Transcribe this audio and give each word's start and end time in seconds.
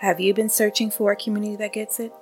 Have 0.00 0.20
you 0.20 0.34
been 0.34 0.50
searching 0.50 0.90
for 0.90 1.10
a 1.10 1.16
community 1.16 1.56
that 1.56 1.72
gets 1.72 1.98
it? 2.00 2.12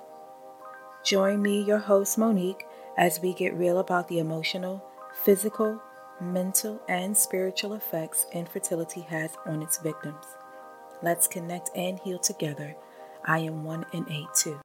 Join 1.03 1.41
me, 1.41 1.61
your 1.61 1.79
host 1.79 2.17
Monique, 2.17 2.65
as 2.97 3.19
we 3.19 3.33
get 3.33 3.53
real 3.53 3.79
about 3.79 4.07
the 4.07 4.19
emotional, 4.19 4.81
physical, 5.25 5.81
mental, 6.21 6.81
and 6.87 7.17
spiritual 7.17 7.73
effects 7.73 8.27
infertility 8.31 9.01
has 9.01 9.31
on 9.45 9.61
its 9.61 9.77
victims. 9.79 10.25
Let's 11.03 11.27
connect 11.27 11.69
and 11.75 11.99
heal 11.99 12.17
together. 12.17 12.77
I 13.25 13.39
am 13.39 13.65
one 13.65 13.85
in 13.91 14.09
eight 14.09 14.33
too. 14.33 14.57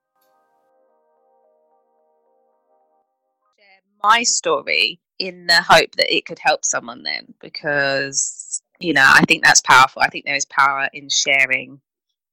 My 4.04 4.22
story 4.22 5.00
in 5.18 5.48
the 5.48 5.62
hope 5.62 5.96
that 5.96 6.14
it 6.14 6.26
could 6.26 6.38
help 6.38 6.64
someone 6.64 7.02
then 7.02 7.34
because 7.40 8.62
you 8.78 8.94
know 8.94 9.04
i 9.04 9.20
think 9.28 9.44
that's 9.44 9.60
powerful 9.60 10.00
i 10.00 10.08
think 10.08 10.24
there 10.24 10.34
is 10.34 10.46
power 10.46 10.88
in 10.94 11.10
sharing 11.10 11.78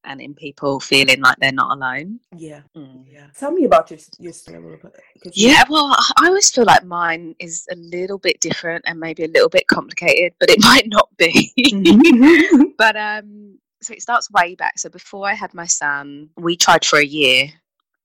and 0.07 0.21
in 0.21 0.33
people 0.33 0.79
feeling 0.79 1.21
like 1.21 1.37
they're 1.39 1.51
not 1.51 1.77
alone 1.77 2.19
yeah 2.35 2.61
mm. 2.75 3.03
yeah 3.11 3.27
tell 3.37 3.51
me 3.51 3.65
about 3.65 3.89
your, 3.91 3.99
your 4.19 4.33
story 4.33 4.57
a 4.57 4.61
little 4.61 4.77
bit 4.77 5.33
yeah 5.33 5.63
well 5.69 5.95
i 6.17 6.27
always 6.27 6.49
feel 6.49 6.65
like 6.65 6.83
mine 6.85 7.35
is 7.39 7.67
a 7.71 7.75
little 7.75 8.17
bit 8.17 8.39
different 8.39 8.83
and 8.87 8.99
maybe 8.99 9.23
a 9.23 9.27
little 9.27 9.49
bit 9.49 9.67
complicated 9.67 10.33
but 10.39 10.49
it 10.49 10.59
might 10.63 10.87
not 10.87 11.09
be 11.17 11.53
mm-hmm. 11.59 12.63
but 12.77 12.95
um 12.95 13.57
so 13.81 13.93
it 13.93 14.01
starts 14.01 14.31
way 14.31 14.55
back 14.55 14.79
so 14.79 14.89
before 14.89 15.27
i 15.27 15.33
had 15.33 15.53
my 15.53 15.65
son 15.65 16.29
we 16.37 16.55
tried 16.55 16.83
for 16.83 16.99
a 16.99 17.05
year 17.05 17.47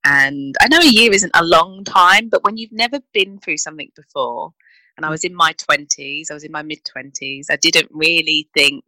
and 0.05 0.57
I 0.61 0.69
know 0.69 0.81
a 0.81 0.87
year 0.87 1.13
isn't 1.13 1.31
a 1.35 1.45
long 1.45 1.85
time, 1.85 2.29
but 2.29 2.43
when 2.43 2.57
you've 2.57 2.73
never 2.73 2.99
been 3.13 3.39
through 3.39 3.59
something 3.59 3.91
before, 3.95 4.53
and 4.97 5.07
I 5.07 5.11
was 5.11 5.25
in 5.25 5.35
my 5.35 5.53
20s, 5.55 6.31
I 6.31 6.35
was 6.35 6.45
in 6.45 6.53
my 6.53 6.63
mid 6.63 6.81
20s. 6.85 7.47
I 7.51 7.57
didn't 7.57 7.89
really 7.93 8.49
think 8.55 8.85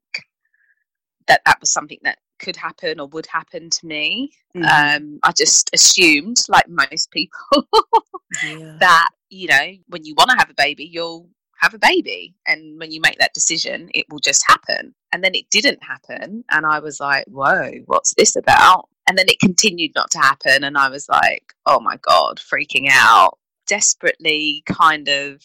that 1.26 1.40
that 1.46 1.60
was 1.60 1.72
something 1.72 1.98
that 2.02 2.18
could 2.38 2.56
happen 2.56 3.00
or 3.00 3.06
would 3.08 3.26
happen 3.26 3.70
to 3.70 3.86
me. 3.86 4.32
Mm. 4.56 4.64
Um, 4.96 5.18
I 5.22 5.32
just 5.32 5.70
assumed, 5.72 6.38
like 6.48 6.68
most 6.68 7.10
people, 7.10 7.38
yeah. 8.44 8.76
that, 8.80 9.08
you 9.30 9.48
know, 9.48 9.72
when 9.88 10.04
you 10.04 10.14
want 10.16 10.30
to 10.30 10.36
have 10.36 10.50
a 10.50 10.54
baby, 10.54 10.84
you'll 10.84 11.28
have 11.58 11.74
a 11.74 11.78
baby. 11.78 12.34
And 12.46 12.78
when 12.78 12.92
you 12.92 13.00
make 13.00 13.18
that 13.18 13.34
decision, 13.34 13.88
it 13.94 14.06
will 14.10 14.18
just 14.18 14.44
happen. 14.46 14.94
And 15.12 15.24
then 15.24 15.34
it 15.34 15.48
didn't 15.50 15.82
happen. 15.82 16.44
And 16.50 16.66
I 16.66 16.80
was 16.80 17.00
like, 17.00 17.24
whoa, 17.28 17.72
what's 17.86 18.14
this 18.14 18.36
about? 18.36 18.88
And 19.08 19.18
then 19.18 19.26
it 19.28 19.40
continued 19.40 19.92
not 19.94 20.10
to 20.12 20.18
happen. 20.18 20.64
And 20.64 20.76
I 20.78 20.88
was 20.88 21.08
like, 21.08 21.52
oh 21.66 21.80
my 21.80 21.98
God, 21.98 22.38
freaking 22.38 22.88
out, 22.90 23.38
desperately 23.66 24.62
kind 24.66 25.08
of 25.08 25.42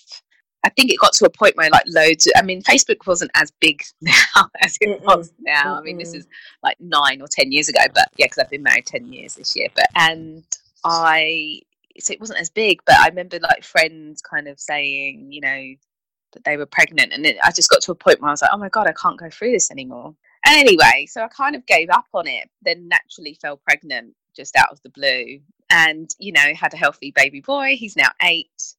I 0.64 0.70
think 0.70 0.92
it 0.92 1.00
got 1.00 1.14
to 1.14 1.26
a 1.26 1.30
point 1.30 1.56
where 1.56 1.70
like 1.70 1.86
loads. 1.88 2.28
Of, 2.28 2.34
I 2.36 2.42
mean, 2.42 2.62
Facebook 2.64 3.08
wasn't 3.08 3.32
as 3.36 3.52
big 3.60 3.82
now 4.02 4.50
as 4.62 4.78
it 4.82 5.02
Mm-mm. 5.02 5.06
was 5.06 5.32
now. 5.40 5.76
Mm-mm. 5.76 5.80
I 5.80 5.82
mean, 5.82 5.98
this 5.98 6.14
is 6.14 6.28
like 6.64 6.78
nine 6.80 7.22
or 7.22 7.28
ten 7.28 7.52
years 7.52 7.70
ago, 7.70 7.82
but 7.94 8.10
yeah, 8.18 8.26
because 8.26 8.40
I've 8.40 8.50
been 8.50 8.64
married 8.64 8.86
ten 8.86 9.12
years 9.12 9.36
this 9.36 9.56
year. 9.56 9.70
But 9.74 9.88
and 9.96 10.44
I, 10.84 11.62
so 12.00 12.14
it 12.14 12.20
wasn't 12.20 12.40
as 12.40 12.50
big. 12.50 12.82
But 12.86 12.96
I 13.00 13.08
remember 13.08 13.40
like 13.40 13.64
friends 13.64 14.22
kind 14.22 14.48
of 14.48 14.60
saying, 14.60 15.32
you 15.32 15.42
know, 15.42 15.76
that 16.34 16.44
they 16.44 16.58
were 16.58 16.66
pregnant, 16.66 17.14
and 17.14 17.26
it, 17.26 17.38
I 17.42 17.52
just 17.52 17.70
got 17.70 17.82
to 17.84 17.92
a 17.94 17.96
point 17.96 18.22
where 18.22 18.30
I 18.30 18.34
was 18.34 18.42
like, 18.42 18.52
oh 18.54 18.58
my 18.58 18.70
god, 18.70 18.88
I 18.88 18.94
can't 18.94 19.20
go 19.20 19.30
through 19.30 19.52
this 19.52 19.72
anymore. 19.72 20.14
And 20.46 20.58
anyway, 20.58 21.08
so 21.10 21.22
I 21.22 21.28
kind 21.30 21.56
of 21.56 21.66
gave 21.68 21.90
up 21.90 22.06
on 22.14 22.28
it. 22.28 22.50
Then 22.62 22.88
naturally 22.90 23.34
fell 23.42 23.58
pregnant 23.58 24.14
just 24.36 24.58
out 24.58 24.72
of 24.72 24.82
the 24.82 24.90
blue, 24.90 25.40
and 25.70 26.14
you 26.20 26.34
know, 26.34 26.54
had 26.54 26.74
a 26.74 26.78
healthy 26.78 27.12
baby 27.16 27.40
boy. 27.40 27.78
He's 27.78 27.96
now 27.96 28.10
eight 28.24 28.76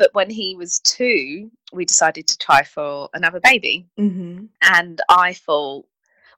but 0.00 0.14
when 0.14 0.30
he 0.30 0.56
was 0.56 0.80
two, 0.80 1.50
we 1.74 1.84
decided 1.84 2.26
to 2.26 2.38
try 2.38 2.62
for 2.62 3.10
another 3.12 3.38
baby. 3.38 3.86
Mm-hmm. 3.98 4.46
And 4.62 5.00
I 5.10 5.34
thought, 5.34 5.84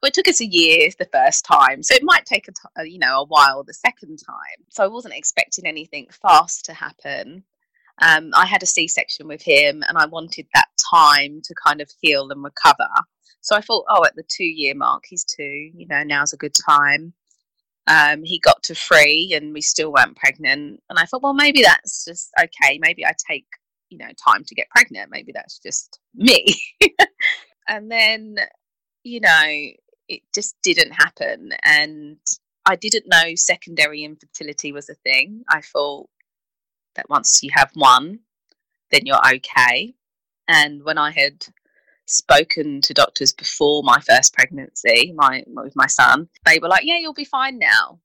well, 0.03 0.09
it 0.09 0.15
took 0.15 0.27
us 0.27 0.41
a 0.41 0.47
year 0.47 0.89
the 0.99 1.09
first 1.13 1.45
time, 1.45 1.81
so 1.85 1.95
it 1.95 2.03
might 2.03 2.27
take 2.27 2.49
a 2.49 2.51
t- 2.51 2.91
you 2.91 2.99
know 2.99 3.21
a 3.21 3.25
while 3.25 3.63
the 3.63 3.73
second 3.73 4.19
time. 4.19 4.67
So 4.69 4.83
I 4.83 4.89
wasn't 4.89 5.15
expecting 5.15 5.65
anything 5.65 6.09
fast 6.11 6.65
to 6.65 6.75
happen. 6.75 7.45
Um, 8.01 8.33
I 8.35 8.47
had 8.47 8.65
a 8.65 8.67
C-section 8.67 9.29
with 9.29 9.43
him, 9.43 9.85
and 9.87 9.97
I 9.97 10.07
wanted 10.07 10.49
that 10.55 10.69
time 10.93 11.41
to 11.45 11.55
kind 11.65 11.81
of 11.81 11.89
heal 12.01 12.29
and 12.33 12.43
recover. 12.43 12.89
So 13.43 13.55
I 13.55 13.61
thought, 13.61 13.85
oh, 13.89 14.05
at 14.05 14.17
the 14.17 14.25
two-year 14.29 14.75
mark, 14.75 15.05
he's 15.09 15.25
two. 15.25 15.71
You 15.73 15.87
know, 15.87 16.03
now's 16.03 16.33
a 16.33 16.37
good 16.37 16.57
time. 16.69 17.13
Um, 17.87 18.23
he 18.23 18.39
got 18.39 18.63
to 18.65 18.75
three 18.75 19.33
and 19.35 19.53
we 19.53 19.61
still 19.61 19.93
weren't 19.93 20.17
pregnant. 20.17 20.81
And 20.89 20.99
I 20.99 21.05
thought, 21.05 21.23
well, 21.23 21.35
maybe 21.35 21.63
that's 21.63 22.05
just 22.05 22.31
okay. 22.41 22.79
Maybe 22.81 23.05
I 23.05 23.15
take, 23.29 23.47
you 23.91 23.99
know, 23.99 24.09
time 24.25 24.45
to 24.45 24.55
get 24.55 24.71
pregnant. 24.71 25.11
Maybe 25.11 25.33
that's 25.33 25.59
just 25.59 25.99
me. 26.15 26.47
and 27.69 27.91
then, 27.91 28.37
you 29.03 29.21
know, 29.21 29.71
it 30.09 30.23
just 30.35 30.55
didn't 30.63 30.93
happen. 30.93 31.51
And 31.63 32.19
I 32.67 32.77
didn't 32.77 33.09
know 33.09 33.35
secondary 33.35 34.05
infertility 34.05 34.73
was 34.73 34.89
a 34.89 34.95
thing. 34.95 35.43
I 35.49 35.61
thought 35.61 36.09
that 36.95 37.09
once 37.09 37.43
you 37.43 37.51
have 37.55 37.71
one, 37.75 38.21
then 38.91 39.03
you're 39.05 39.35
okay. 39.35 39.95
And 40.47 40.85
when 40.85 40.99
I 40.99 41.11
had 41.11 41.47
spoken 42.13 42.81
to 42.83 42.95
doctors 42.95 43.33
before 43.33 43.83
my 43.83 44.01
first 44.01 44.35
pregnancy, 44.35 45.13
my 45.17 45.43
with 45.47 45.75
my 45.77 45.87
son, 45.87 46.29
they 46.47 46.59
were 46.61 46.69
like, 46.69 46.85
"Yeah, 46.85 46.99
you'll 46.99 47.15
be 47.15 47.25
fine 47.25 47.59
now. 47.59 47.99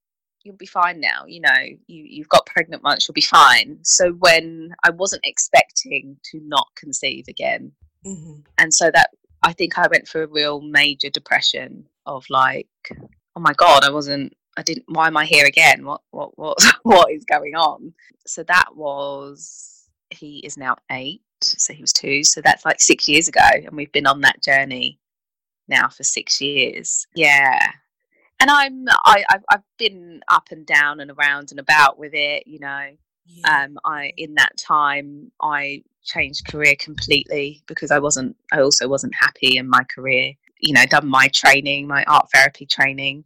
You'll 0.44 0.56
be 0.56 0.66
fine 0.66 1.00
now. 1.00 1.24
You 1.26 1.40
know, 1.42 1.58
you 1.86 2.04
you've 2.08 2.28
got 2.28 2.46
pregnant 2.46 2.82
once, 2.82 3.06
you'll 3.06 3.14
be 3.14 3.20
fine." 3.20 3.78
So 3.82 4.12
when 4.12 4.74
I 4.84 4.90
wasn't 4.90 5.22
expecting 5.24 6.16
to 6.30 6.40
not 6.44 6.68
conceive 6.76 7.26
again, 7.28 7.72
mm-hmm. 8.04 8.40
and 8.58 8.72
so 8.72 8.90
that 8.92 9.10
I 9.42 9.52
think 9.52 9.78
I 9.78 9.88
went 9.88 10.08
through 10.08 10.24
a 10.24 10.28
real 10.28 10.60
major 10.60 11.10
depression 11.10 11.86
of 12.06 12.24
like, 12.30 12.68
"Oh 13.36 13.40
my 13.40 13.52
god, 13.54 13.84
I 13.84 13.90
wasn't." 13.90 14.34
I 14.56 14.62
didn't. 14.62 14.86
Why 14.88 15.06
am 15.06 15.16
I 15.16 15.24
here 15.24 15.46
again? 15.46 15.84
What 15.84 16.00
what 16.10 16.36
what 16.36 16.58
what 16.82 17.12
is 17.12 17.24
going 17.24 17.54
on? 17.54 17.94
So 18.26 18.42
that 18.44 18.70
was. 18.74 19.74
He 20.10 20.38
is 20.38 20.56
now 20.56 20.76
eight 20.90 21.20
so 21.44 21.72
he 21.72 21.80
was 21.80 21.92
two. 21.92 22.24
So 22.24 22.40
that's 22.40 22.64
like 22.64 22.80
six 22.80 23.08
years 23.08 23.28
ago, 23.28 23.40
and 23.52 23.76
we've 23.76 23.92
been 23.92 24.06
on 24.06 24.20
that 24.22 24.42
journey 24.42 24.98
now 25.68 25.88
for 25.88 26.02
six 26.02 26.40
years. 26.40 27.06
Yeah, 27.14 27.70
and 28.40 28.50
I'm 28.50 28.86
I 29.04 29.24
I've, 29.30 29.62
been 29.78 30.20
up 30.28 30.48
and 30.50 30.66
down 30.66 31.00
and 31.00 31.10
around 31.10 31.50
and 31.50 31.60
about 31.60 31.98
with 31.98 32.14
it. 32.14 32.46
You 32.46 32.58
know, 32.60 32.88
yeah. 33.26 33.64
um, 33.64 33.78
I 33.84 34.12
in 34.16 34.34
that 34.34 34.56
time 34.56 35.30
I 35.40 35.82
changed 36.04 36.46
career 36.48 36.74
completely 36.78 37.62
because 37.66 37.90
I 37.90 37.98
wasn't. 37.98 38.36
I 38.52 38.60
also 38.60 38.88
wasn't 38.88 39.14
happy 39.14 39.56
in 39.56 39.68
my 39.68 39.84
career. 39.94 40.32
You 40.60 40.74
know, 40.74 40.84
done 40.86 41.08
my 41.08 41.28
training, 41.28 41.86
my 41.86 42.04
art 42.04 42.28
therapy 42.34 42.66
training, 42.66 43.24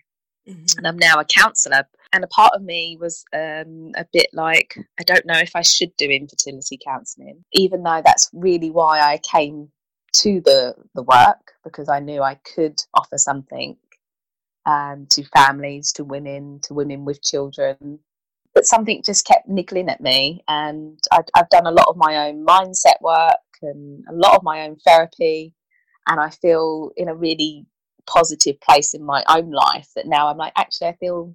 mm-hmm. 0.48 0.78
and 0.78 0.86
I'm 0.86 0.98
now 0.98 1.18
a 1.18 1.24
counsellor 1.24 1.84
and 2.12 2.24
a 2.24 2.28
part 2.28 2.52
of 2.54 2.62
me 2.62 2.96
was 3.00 3.24
um, 3.32 3.92
a 3.96 4.06
bit 4.12 4.28
like 4.32 4.76
I 5.00 5.02
don't 5.04 5.26
know 5.26 5.38
if 5.38 5.52
I 5.54 5.62
should 5.62 5.96
do 5.96 6.08
infertility 6.08 6.78
counselling, 6.84 7.44
even 7.52 7.82
though 7.82 8.02
that's 8.04 8.30
really 8.32 8.70
why 8.70 9.00
I 9.00 9.18
came 9.18 9.70
to 10.14 10.40
the 10.44 10.74
the 10.94 11.02
work 11.02 11.52
because 11.64 11.88
I 11.88 12.00
knew 12.00 12.22
I 12.22 12.34
could 12.34 12.82
offer 12.94 13.16
something 13.16 13.76
um, 14.66 15.06
to 15.10 15.24
families, 15.24 15.92
to 15.92 16.04
women, 16.04 16.60
to 16.64 16.74
women 16.74 17.04
with 17.04 17.22
children. 17.22 17.98
But 18.54 18.66
something 18.66 19.02
just 19.02 19.26
kept 19.26 19.48
niggling 19.48 19.88
at 19.88 20.02
me, 20.02 20.44
and 20.46 20.98
I've, 21.10 21.24
I've 21.34 21.48
done 21.48 21.66
a 21.66 21.70
lot 21.70 21.86
of 21.88 21.96
my 21.96 22.28
own 22.28 22.44
mindset 22.44 23.00
work 23.00 23.38
and 23.62 24.04
a 24.10 24.12
lot 24.12 24.36
of 24.36 24.42
my 24.42 24.66
own 24.66 24.76
therapy, 24.86 25.54
and 26.06 26.20
I 26.20 26.28
feel 26.28 26.90
in 26.96 27.08
a 27.08 27.14
really 27.14 27.64
positive 28.06 28.60
place 28.60 28.92
in 28.92 29.02
my 29.02 29.24
own 29.28 29.50
life 29.50 29.88
that 29.96 30.06
now 30.06 30.28
I'm 30.28 30.36
like, 30.36 30.52
actually, 30.56 30.88
I 30.88 30.96
feel 30.96 31.34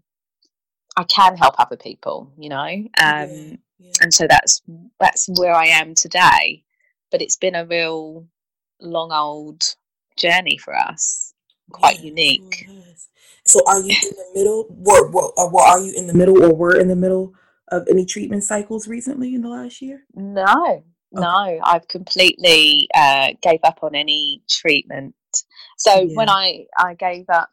I 0.97 1.03
can 1.03 1.37
help 1.37 1.55
other 1.59 1.77
people, 1.77 2.31
you 2.37 2.49
know. 2.49 2.57
Um, 2.57 2.89
yeah, 2.97 3.55
yeah. 3.79 3.91
And 4.01 4.13
so 4.13 4.25
that's 4.27 4.61
that's 4.99 5.29
where 5.37 5.53
I 5.53 5.67
am 5.67 5.93
today. 5.93 6.63
But 7.11 7.21
it's 7.21 7.37
been 7.37 7.55
a 7.55 7.65
real 7.65 8.27
long 8.81 9.11
old 9.11 9.75
journey 10.17 10.57
for 10.57 10.75
us, 10.75 11.33
quite 11.71 11.99
yeah, 11.99 12.05
unique. 12.05 12.67
So, 13.45 13.61
are 13.67 13.79
you 13.79 13.95
in 14.03 14.09
the 14.09 14.31
middle? 14.33 14.65
Or, 14.85 15.31
or, 15.37 15.61
are 15.61 15.79
you 15.79 15.93
in 15.95 16.07
the 16.07 16.13
middle, 16.13 16.43
or 16.43 16.53
were 16.53 16.75
in 16.75 16.87
the 16.87 16.95
middle 16.95 17.33
of 17.69 17.87
any 17.89 18.05
treatment 18.05 18.43
cycles 18.43 18.87
recently 18.87 19.35
in 19.35 19.41
the 19.41 19.49
last 19.49 19.81
year? 19.81 20.03
No, 20.15 20.43
okay. 20.43 20.83
no. 21.13 21.59
I've 21.63 21.87
completely 21.87 22.89
uh, 22.93 23.33
gave 23.41 23.59
up 23.63 23.79
on 23.83 23.95
any 23.95 24.41
treatment. 24.49 25.15
So 25.77 26.01
yeah. 26.01 26.15
when 26.15 26.29
I 26.29 26.65
I 26.77 26.95
gave 26.95 27.25
up 27.29 27.49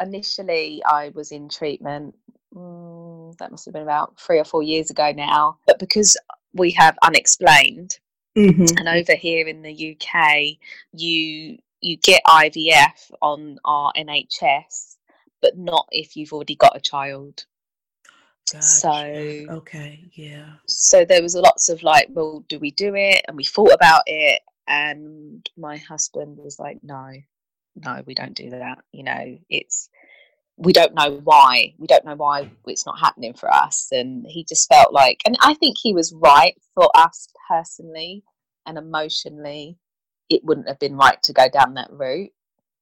initially, 0.00 0.82
I 0.84 1.10
was 1.10 1.30
in 1.30 1.48
treatment. 1.50 2.14
Mm, 2.54 3.36
that 3.38 3.50
must 3.50 3.64
have 3.64 3.74
been 3.74 3.82
about 3.82 4.18
three 4.18 4.38
or 4.38 4.44
four 4.44 4.62
years 4.62 4.90
ago 4.90 5.12
now. 5.12 5.58
But 5.66 5.78
because 5.78 6.16
we 6.54 6.70
have 6.72 6.96
unexplained, 7.02 7.98
mm-hmm. 8.36 8.76
and 8.78 8.88
over 8.88 9.14
here 9.14 9.46
in 9.46 9.62
the 9.62 9.96
UK, 9.96 10.58
you 10.92 11.58
you 11.80 11.96
get 11.98 12.22
IVF 12.26 13.10
on 13.20 13.58
our 13.64 13.92
NHS, 13.96 14.96
but 15.42 15.56
not 15.58 15.86
if 15.90 16.16
you've 16.16 16.32
already 16.32 16.56
got 16.56 16.76
a 16.76 16.80
child. 16.80 17.44
Gotcha. 18.52 18.62
So 18.62 18.90
okay, 19.50 20.04
yeah. 20.12 20.52
So 20.66 21.04
there 21.04 21.22
was 21.22 21.34
lots 21.34 21.68
of 21.68 21.82
like, 21.82 22.08
well, 22.10 22.44
do 22.48 22.58
we 22.58 22.70
do 22.70 22.94
it? 22.94 23.22
And 23.26 23.36
we 23.36 23.44
thought 23.44 23.72
about 23.72 24.02
it, 24.06 24.40
and 24.68 25.48
my 25.56 25.78
husband 25.78 26.38
was 26.38 26.58
like, 26.58 26.78
no, 26.82 27.10
no, 27.74 28.02
we 28.06 28.14
don't 28.14 28.34
do 28.34 28.50
that. 28.50 28.78
You 28.92 29.02
know, 29.02 29.38
it's 29.50 29.90
we 30.56 30.72
don't 30.72 30.94
know 30.94 31.20
why. 31.22 31.74
We 31.78 31.86
don't 31.86 32.04
know 32.04 32.14
why 32.14 32.50
it's 32.66 32.86
not 32.86 32.98
happening 32.98 33.34
for 33.34 33.52
us. 33.52 33.88
And 33.92 34.24
he 34.26 34.44
just 34.44 34.68
felt 34.68 34.92
like, 34.92 35.20
and 35.26 35.36
I 35.40 35.54
think 35.54 35.76
he 35.80 35.92
was 35.92 36.14
right 36.14 36.56
for 36.74 36.90
us 36.94 37.28
personally 37.48 38.24
and 38.64 38.78
emotionally. 38.78 39.76
It 40.30 40.44
wouldn't 40.44 40.68
have 40.68 40.78
been 40.78 40.96
right 40.96 41.22
to 41.24 41.32
go 41.32 41.48
down 41.48 41.74
that 41.74 41.90
route. 41.90 42.30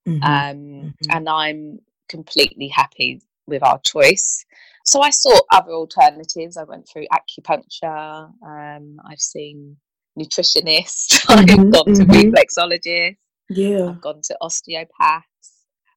Mm-hmm. 0.08 0.22
Um, 0.22 0.56
mm-hmm. 0.56 1.10
And 1.10 1.28
I'm 1.28 1.80
completely 2.08 2.68
happy 2.68 3.20
with 3.46 3.62
our 3.62 3.80
choice. 3.84 4.44
So 4.86 5.00
I 5.00 5.10
sought 5.10 5.42
other 5.50 5.72
alternatives. 5.72 6.56
I 6.56 6.64
went 6.64 6.88
through 6.88 7.06
acupuncture. 7.12 8.30
Um, 8.46 9.00
I've 9.08 9.20
seen 9.20 9.76
nutritionists. 10.18 11.24
Mm-hmm, 11.34 11.60
I've 11.60 11.72
gone 11.72 11.94
to 11.94 12.04
mm-hmm. 12.04 12.30
reflexologists. 12.30 13.16
Yeah. 13.50 13.88
I've 13.88 14.00
gone 14.00 14.20
to 14.24 14.36
osteopaths. 14.40 15.26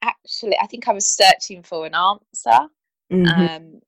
Actually, 0.08 0.58
I 0.62 0.68
think 0.68 0.88
I 0.88 0.94
was 0.94 1.12
searching 1.12 1.64
for 1.64 1.86
an 1.86 1.94
answer. 1.96 2.70
Mm-hmm. 3.12 3.26
Um, 3.26 3.82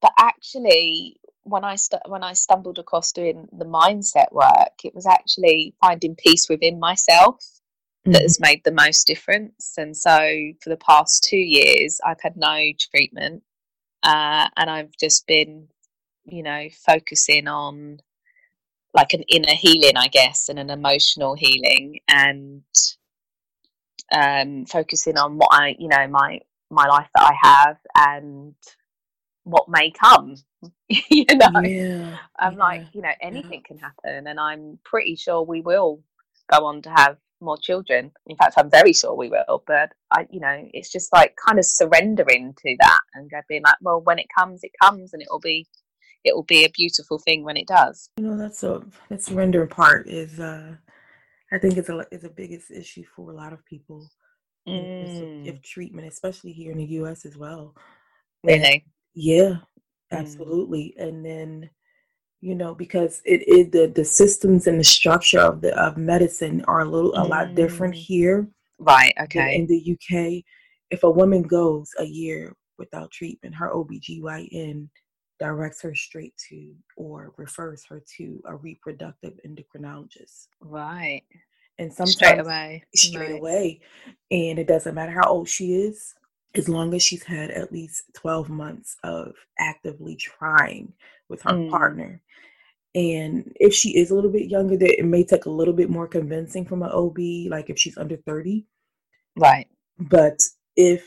but 0.00 0.12
actually, 0.18 1.16
when 1.44 1.64
I 1.64 1.76
st- 1.76 2.08
when 2.08 2.22
I 2.22 2.32
stumbled 2.34 2.78
across 2.78 3.12
doing 3.12 3.48
the 3.52 3.64
mindset 3.64 4.32
work, 4.32 4.84
it 4.84 4.94
was 4.94 5.06
actually 5.06 5.74
finding 5.80 6.14
peace 6.14 6.48
within 6.48 6.78
myself 6.78 7.44
that 8.04 8.12
mm-hmm. 8.12 8.22
has 8.22 8.40
made 8.40 8.62
the 8.64 8.72
most 8.72 9.06
difference. 9.06 9.74
And 9.78 9.96
so, 9.96 10.52
for 10.60 10.70
the 10.70 10.76
past 10.76 11.24
two 11.24 11.38
years, 11.38 12.00
I've 12.04 12.20
had 12.20 12.36
no 12.36 12.72
treatment, 12.78 13.42
uh, 14.02 14.48
and 14.56 14.70
I've 14.70 14.92
just 14.98 15.26
been, 15.26 15.68
you 16.24 16.42
know, 16.42 16.68
focusing 16.86 17.48
on 17.48 18.00
like 18.92 19.12
an 19.12 19.22
inner 19.22 19.54
healing, 19.54 19.96
I 19.96 20.08
guess, 20.08 20.48
and 20.48 20.58
an 20.58 20.70
emotional 20.70 21.34
healing, 21.34 22.00
and 22.08 22.62
um, 24.14 24.66
focusing 24.66 25.18
on 25.18 25.36
what 25.36 25.48
I, 25.52 25.76
you 25.78 25.88
know, 25.88 26.06
my 26.08 26.40
my 26.70 26.86
life 26.86 27.08
that 27.14 27.22
I 27.22 27.34
have 27.42 27.76
and 27.94 28.54
what 29.44 29.68
may 29.68 29.90
come. 29.90 30.36
you 30.88 31.26
know, 31.34 31.60
yeah, 31.60 32.16
I'm 32.38 32.54
yeah, 32.54 32.58
like, 32.58 32.86
you 32.92 33.02
know, 33.02 33.12
anything 33.20 33.62
yeah. 33.64 33.68
can 33.68 33.78
happen, 33.78 34.26
and 34.26 34.40
I'm 34.40 34.78
pretty 34.84 35.16
sure 35.16 35.42
we 35.42 35.60
will 35.60 36.00
go 36.50 36.64
on 36.66 36.82
to 36.82 36.90
have 36.90 37.18
more 37.40 37.58
children. 37.58 38.10
In 38.26 38.36
fact, 38.36 38.54
I'm 38.56 38.70
very 38.70 38.92
sure 38.92 39.14
we 39.14 39.28
will. 39.28 39.62
But 39.66 39.92
I, 40.10 40.26
you 40.30 40.40
know, 40.40 40.68
it's 40.72 40.90
just 40.90 41.12
like 41.12 41.36
kind 41.36 41.58
of 41.58 41.64
surrendering 41.64 42.54
to 42.54 42.76
that 42.80 43.00
and 43.14 43.30
being 43.48 43.62
like, 43.62 43.76
well, 43.80 44.00
when 44.00 44.18
it 44.18 44.26
comes, 44.36 44.60
it 44.62 44.72
comes, 44.82 45.12
and 45.12 45.22
it 45.22 45.28
will 45.30 45.40
be 45.40 45.66
it 46.24 46.34
will 46.34 46.44
be 46.44 46.64
a 46.64 46.70
beautiful 46.70 47.18
thing 47.18 47.44
when 47.44 47.56
it 47.56 47.66
does. 47.66 48.08
You 48.16 48.24
know, 48.24 48.38
that's 48.38 48.62
a 48.62 48.82
that 49.10 49.22
surrender 49.22 49.66
part 49.66 50.08
is 50.08 50.40
uh 50.40 50.76
I 51.54 51.58
think 51.58 51.76
it's 51.76 51.88
a 51.88 52.04
it's 52.10 52.24
a 52.24 52.30
biggest 52.30 52.72
issue 52.72 53.04
for 53.14 53.30
a 53.30 53.34
lot 53.34 53.52
of 53.52 53.64
people. 53.64 54.10
Mm. 54.68 55.46
If 55.46 55.62
treatment, 55.62 56.08
especially 56.08 56.52
here 56.52 56.72
in 56.72 56.78
the 56.78 56.84
US 57.00 57.24
as 57.24 57.36
well. 57.36 57.74
Really? 58.42 58.84
Yeah, 59.14 59.50
mm. 59.50 59.60
absolutely. 60.10 60.94
Mm. 60.98 61.08
And 61.08 61.24
then 61.24 61.70
you 62.40 62.56
know 62.56 62.74
because 62.74 63.22
it, 63.24 63.42
it 63.46 63.72
the 63.72 63.86
the 63.94 64.04
systems 64.04 64.66
and 64.66 64.78
the 64.78 64.84
structure 64.84 65.40
of 65.40 65.60
the 65.60 65.72
of 65.80 65.96
medicine 65.96 66.64
are 66.66 66.80
a 66.80 66.84
little 66.84 67.14
a 67.16 67.24
lot 67.24 67.54
different 67.54 67.94
mm. 67.94 67.98
here 67.98 68.46
right 68.78 69.14
okay 69.18 69.56
in 69.56 69.66
the 69.66 69.80
uk 69.94 70.42
if 70.90 71.04
a 71.04 71.10
woman 71.10 71.40
goes 71.42 71.88
a 72.00 72.04
year 72.04 72.52
without 72.76 73.10
treatment 73.10 73.54
her 73.54 73.72
obgyn 73.74 74.88
directs 75.40 75.82
her 75.82 75.94
straight 75.94 76.34
to 76.48 76.74
or 76.96 77.32
refers 77.36 77.84
her 77.86 78.02
to 78.16 78.42
a 78.46 78.56
reproductive 78.56 79.38
endocrinologist. 79.46 80.48
Right. 80.60 81.22
And 81.78 81.92
sometimes 81.92 82.14
straight 82.14 82.38
away. 82.38 82.84
Straight 82.94 83.32
right. 83.32 83.40
away. 83.40 83.80
And 84.30 84.58
it 84.58 84.68
doesn't 84.68 84.94
matter 84.94 85.12
how 85.12 85.28
old 85.28 85.48
she 85.48 85.74
is, 85.74 86.14
as 86.54 86.68
long 86.68 86.94
as 86.94 87.02
she's 87.02 87.24
had 87.24 87.50
at 87.50 87.72
least 87.72 88.04
12 88.14 88.48
months 88.48 88.96
of 89.02 89.34
actively 89.58 90.16
trying 90.16 90.92
with 91.28 91.42
her 91.42 91.50
mm. 91.50 91.70
partner. 91.70 92.20
And 92.94 93.52
if 93.58 93.74
she 93.74 93.96
is 93.96 94.10
a 94.10 94.14
little 94.14 94.30
bit 94.30 94.48
younger, 94.48 94.76
that 94.76 94.98
it 95.00 95.04
may 95.04 95.24
take 95.24 95.46
a 95.46 95.50
little 95.50 95.74
bit 95.74 95.90
more 95.90 96.06
convincing 96.06 96.64
from 96.64 96.82
an 96.84 96.90
OB, 96.92 97.18
like 97.50 97.70
if 97.70 97.78
she's 97.78 97.98
under 97.98 98.16
30. 98.18 98.64
Right. 99.36 99.66
But 99.98 100.40
if 100.76 101.04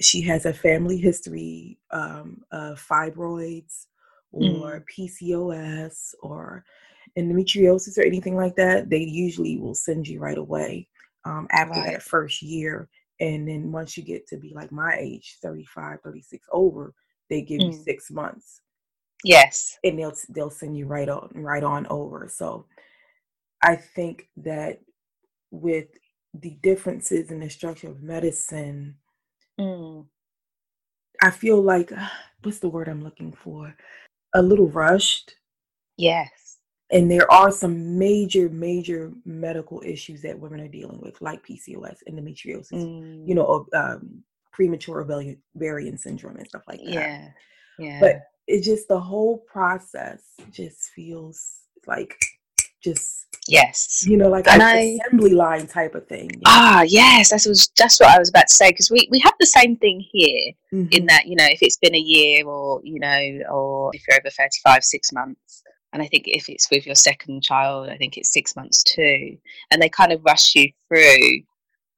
she 0.00 0.20
has 0.22 0.46
a 0.46 0.52
family 0.52 0.96
history 0.96 1.78
um, 1.90 2.42
of 2.52 2.84
fibroids 2.84 3.86
or 4.32 4.80
mm. 4.80 4.84
PCOS 4.88 6.14
or 6.22 6.64
endometriosis 7.18 7.98
or 7.98 8.02
anything 8.02 8.36
like 8.36 8.56
that, 8.56 8.88
they 8.88 9.00
usually 9.00 9.58
will 9.58 9.74
send 9.74 10.06
you 10.06 10.20
right 10.20 10.38
away 10.38 10.88
um, 11.24 11.46
after 11.50 11.80
right. 11.80 11.92
that 11.92 12.02
first 12.02 12.42
year. 12.42 12.88
And 13.20 13.46
then 13.46 13.70
once 13.70 13.96
you 13.96 14.02
get 14.02 14.26
to 14.28 14.36
be 14.36 14.52
like 14.54 14.72
my 14.72 14.96
age, 14.98 15.36
35, 15.42 16.00
36 16.02 16.46
over, 16.52 16.94
they 17.28 17.42
give 17.42 17.60
mm. 17.60 17.72
you 17.72 17.72
six 17.72 18.10
months. 18.10 18.62
Yes. 19.22 19.78
And 19.84 19.98
they'll 19.98 20.14
they'll 20.30 20.50
send 20.50 20.78
you 20.78 20.86
right 20.86 21.08
on 21.08 21.30
right 21.34 21.62
on 21.62 21.86
over. 21.88 22.26
So 22.32 22.64
I 23.62 23.76
think 23.76 24.28
that 24.38 24.80
with 25.50 25.88
the 26.32 26.56
differences 26.62 27.30
in 27.30 27.40
the 27.40 27.50
structure 27.50 27.88
of 27.88 28.02
medicine 28.02 28.96
Mm. 29.60 30.06
I 31.22 31.30
feel 31.30 31.60
like 31.60 31.92
what's 32.42 32.60
the 32.60 32.68
word 32.68 32.88
I'm 32.88 33.04
looking 33.04 33.32
for? 33.32 33.74
A 34.34 34.42
little 34.42 34.68
rushed. 34.68 35.34
Yes. 35.96 36.30
And 36.92 37.10
there 37.10 37.30
are 37.30 37.52
some 37.52 37.98
major, 37.98 38.48
major 38.48 39.12
medical 39.24 39.82
issues 39.84 40.22
that 40.22 40.38
women 40.38 40.60
are 40.60 40.68
dealing 40.68 41.00
with, 41.00 41.20
like 41.20 41.46
PCOS, 41.46 41.98
endometriosis, 42.08 42.72
mm. 42.72 43.28
you 43.28 43.34
know, 43.34 43.66
um, 43.74 44.24
premature 44.52 45.00
ovarian 45.00 45.96
syndrome 45.96 46.36
and 46.36 46.48
stuff 46.48 46.62
like 46.66 46.80
that. 46.84 46.92
Yeah. 46.92 47.28
Yeah. 47.78 48.00
But 48.00 48.22
it 48.46 48.62
just 48.62 48.88
the 48.88 48.98
whole 48.98 49.38
process 49.38 50.22
just 50.50 50.90
feels 50.94 51.60
like 51.86 52.18
just 52.82 53.26
yes 53.48 54.04
you 54.06 54.16
know 54.16 54.28
like 54.28 54.46
an 54.48 54.60
assembly 54.60 55.32
line 55.32 55.66
type 55.66 55.94
of 55.94 56.06
thing 56.06 56.30
ah 56.46 56.82
yes 56.82 57.30
that 57.30 57.44
was 57.48 57.68
just 57.68 58.00
what 58.00 58.10
i 58.10 58.18
was 58.18 58.28
about 58.28 58.46
to 58.46 58.54
say 58.54 58.70
because 58.70 58.90
we, 58.90 59.08
we 59.10 59.18
have 59.18 59.34
the 59.40 59.46
same 59.46 59.76
thing 59.76 60.04
here 60.12 60.52
mm-hmm. 60.72 60.86
in 60.92 61.06
that 61.06 61.26
you 61.26 61.34
know 61.34 61.46
if 61.46 61.58
it's 61.62 61.78
been 61.78 61.94
a 61.94 61.98
year 61.98 62.46
or 62.46 62.80
you 62.84 63.00
know 63.00 63.40
or 63.50 63.90
if 63.94 64.02
you're 64.06 64.18
over 64.18 64.30
35 64.30 64.84
six 64.84 65.12
months 65.12 65.62
and 65.92 66.02
i 66.02 66.06
think 66.06 66.24
if 66.26 66.48
it's 66.48 66.70
with 66.70 66.86
your 66.86 66.94
second 66.94 67.42
child 67.42 67.88
i 67.88 67.96
think 67.96 68.16
it's 68.16 68.32
six 68.32 68.54
months 68.54 68.82
too 68.82 69.36
and 69.70 69.80
they 69.80 69.88
kind 69.88 70.12
of 70.12 70.22
rush 70.24 70.54
you 70.54 70.70
through 70.88 71.40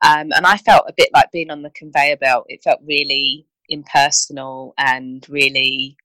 um, 0.04 0.32
and 0.32 0.46
i 0.46 0.56
felt 0.56 0.84
a 0.88 0.94
bit 0.96 1.10
like 1.12 1.30
being 1.32 1.50
on 1.50 1.62
the 1.62 1.70
conveyor 1.70 2.16
belt 2.16 2.46
it 2.48 2.62
felt 2.62 2.80
really 2.86 3.46
impersonal 3.68 4.74
and 4.78 5.26
really 5.28 5.96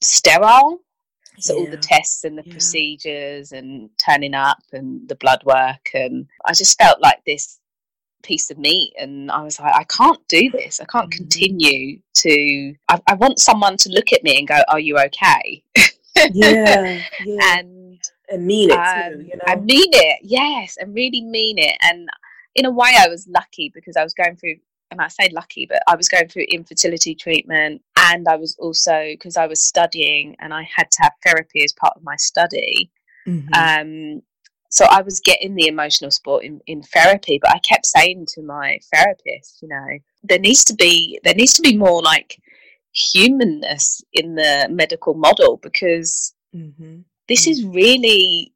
sterile 0.00 0.80
so 1.38 1.54
yeah. 1.54 1.60
all 1.60 1.70
the 1.70 1.76
tests 1.76 2.24
and 2.24 2.36
the 2.36 2.42
yeah. 2.44 2.52
procedures 2.52 3.52
and 3.52 3.90
turning 3.98 4.34
up 4.34 4.62
and 4.72 5.08
the 5.08 5.14
blood 5.16 5.42
work 5.44 5.90
and 5.94 6.26
i 6.46 6.52
just 6.52 6.78
felt 6.78 7.00
like 7.00 7.22
this 7.24 7.60
piece 8.22 8.50
of 8.50 8.58
meat 8.58 8.92
and 8.98 9.30
i 9.30 9.42
was 9.42 9.60
like 9.60 9.74
i 9.74 9.84
can't 9.84 10.26
do 10.28 10.50
this 10.50 10.80
i 10.80 10.84
can't 10.84 11.10
mm-hmm. 11.10 11.18
continue 11.18 12.00
to 12.14 12.74
I, 12.88 13.00
I, 13.06 13.14
want 13.14 13.38
someone 13.38 13.76
to 13.78 13.90
look 13.90 14.12
at 14.12 14.24
me 14.24 14.38
and 14.38 14.48
go 14.48 14.60
are 14.68 14.80
you 14.80 14.98
okay 14.98 15.62
yeah, 16.32 17.00
yeah. 17.24 17.58
and 17.58 18.00
and 18.28 18.44
mean 18.44 18.70
it 18.70 18.76
um, 18.76 19.12
too, 19.12 19.22
you 19.22 19.36
know? 19.36 19.44
i 19.46 19.54
mean 19.54 19.88
it 19.92 20.18
yes 20.22 20.76
and 20.78 20.94
really 20.94 21.22
mean 21.22 21.58
it 21.58 21.76
and 21.80 22.08
in 22.56 22.64
a 22.64 22.70
way 22.70 22.90
i 22.98 23.06
was 23.06 23.28
lucky 23.28 23.70
because 23.72 23.96
i 23.96 24.02
was 24.02 24.14
going 24.14 24.36
through 24.36 24.56
and 24.90 25.00
I 25.00 25.08
say 25.08 25.30
lucky, 25.32 25.66
but 25.66 25.82
I 25.86 25.96
was 25.96 26.08
going 26.08 26.28
through 26.28 26.44
infertility 26.48 27.14
treatment 27.14 27.82
and 28.08 28.26
I 28.28 28.36
was 28.36 28.56
also 28.58 29.06
because 29.10 29.36
I 29.36 29.46
was 29.46 29.62
studying 29.62 30.36
and 30.40 30.52
I 30.54 30.68
had 30.74 30.90
to 30.90 31.02
have 31.02 31.12
therapy 31.24 31.64
as 31.64 31.72
part 31.72 31.94
of 31.96 32.02
my 32.02 32.16
study. 32.16 32.90
Mm-hmm. 33.26 33.54
Um, 33.54 34.22
so 34.70 34.84
I 34.90 35.02
was 35.02 35.20
getting 35.20 35.54
the 35.54 35.66
emotional 35.66 36.10
support 36.10 36.44
in, 36.44 36.60
in 36.66 36.82
therapy, 36.82 37.38
but 37.40 37.50
I 37.50 37.58
kept 37.60 37.86
saying 37.86 38.26
to 38.34 38.42
my 38.42 38.78
therapist, 38.92 39.62
you 39.62 39.68
know, 39.68 39.98
there 40.22 40.38
needs 40.38 40.64
to 40.66 40.74
be 40.74 41.18
there 41.24 41.34
needs 41.34 41.54
to 41.54 41.62
be 41.62 41.76
more 41.76 42.02
like 42.02 42.40
humanness 42.92 44.02
in 44.12 44.34
the 44.34 44.68
medical 44.70 45.14
model 45.14 45.58
because 45.62 46.34
mm-hmm. 46.54 47.00
this 47.28 47.42
mm-hmm. 47.42 47.50
is 47.50 47.64
really 47.64 48.52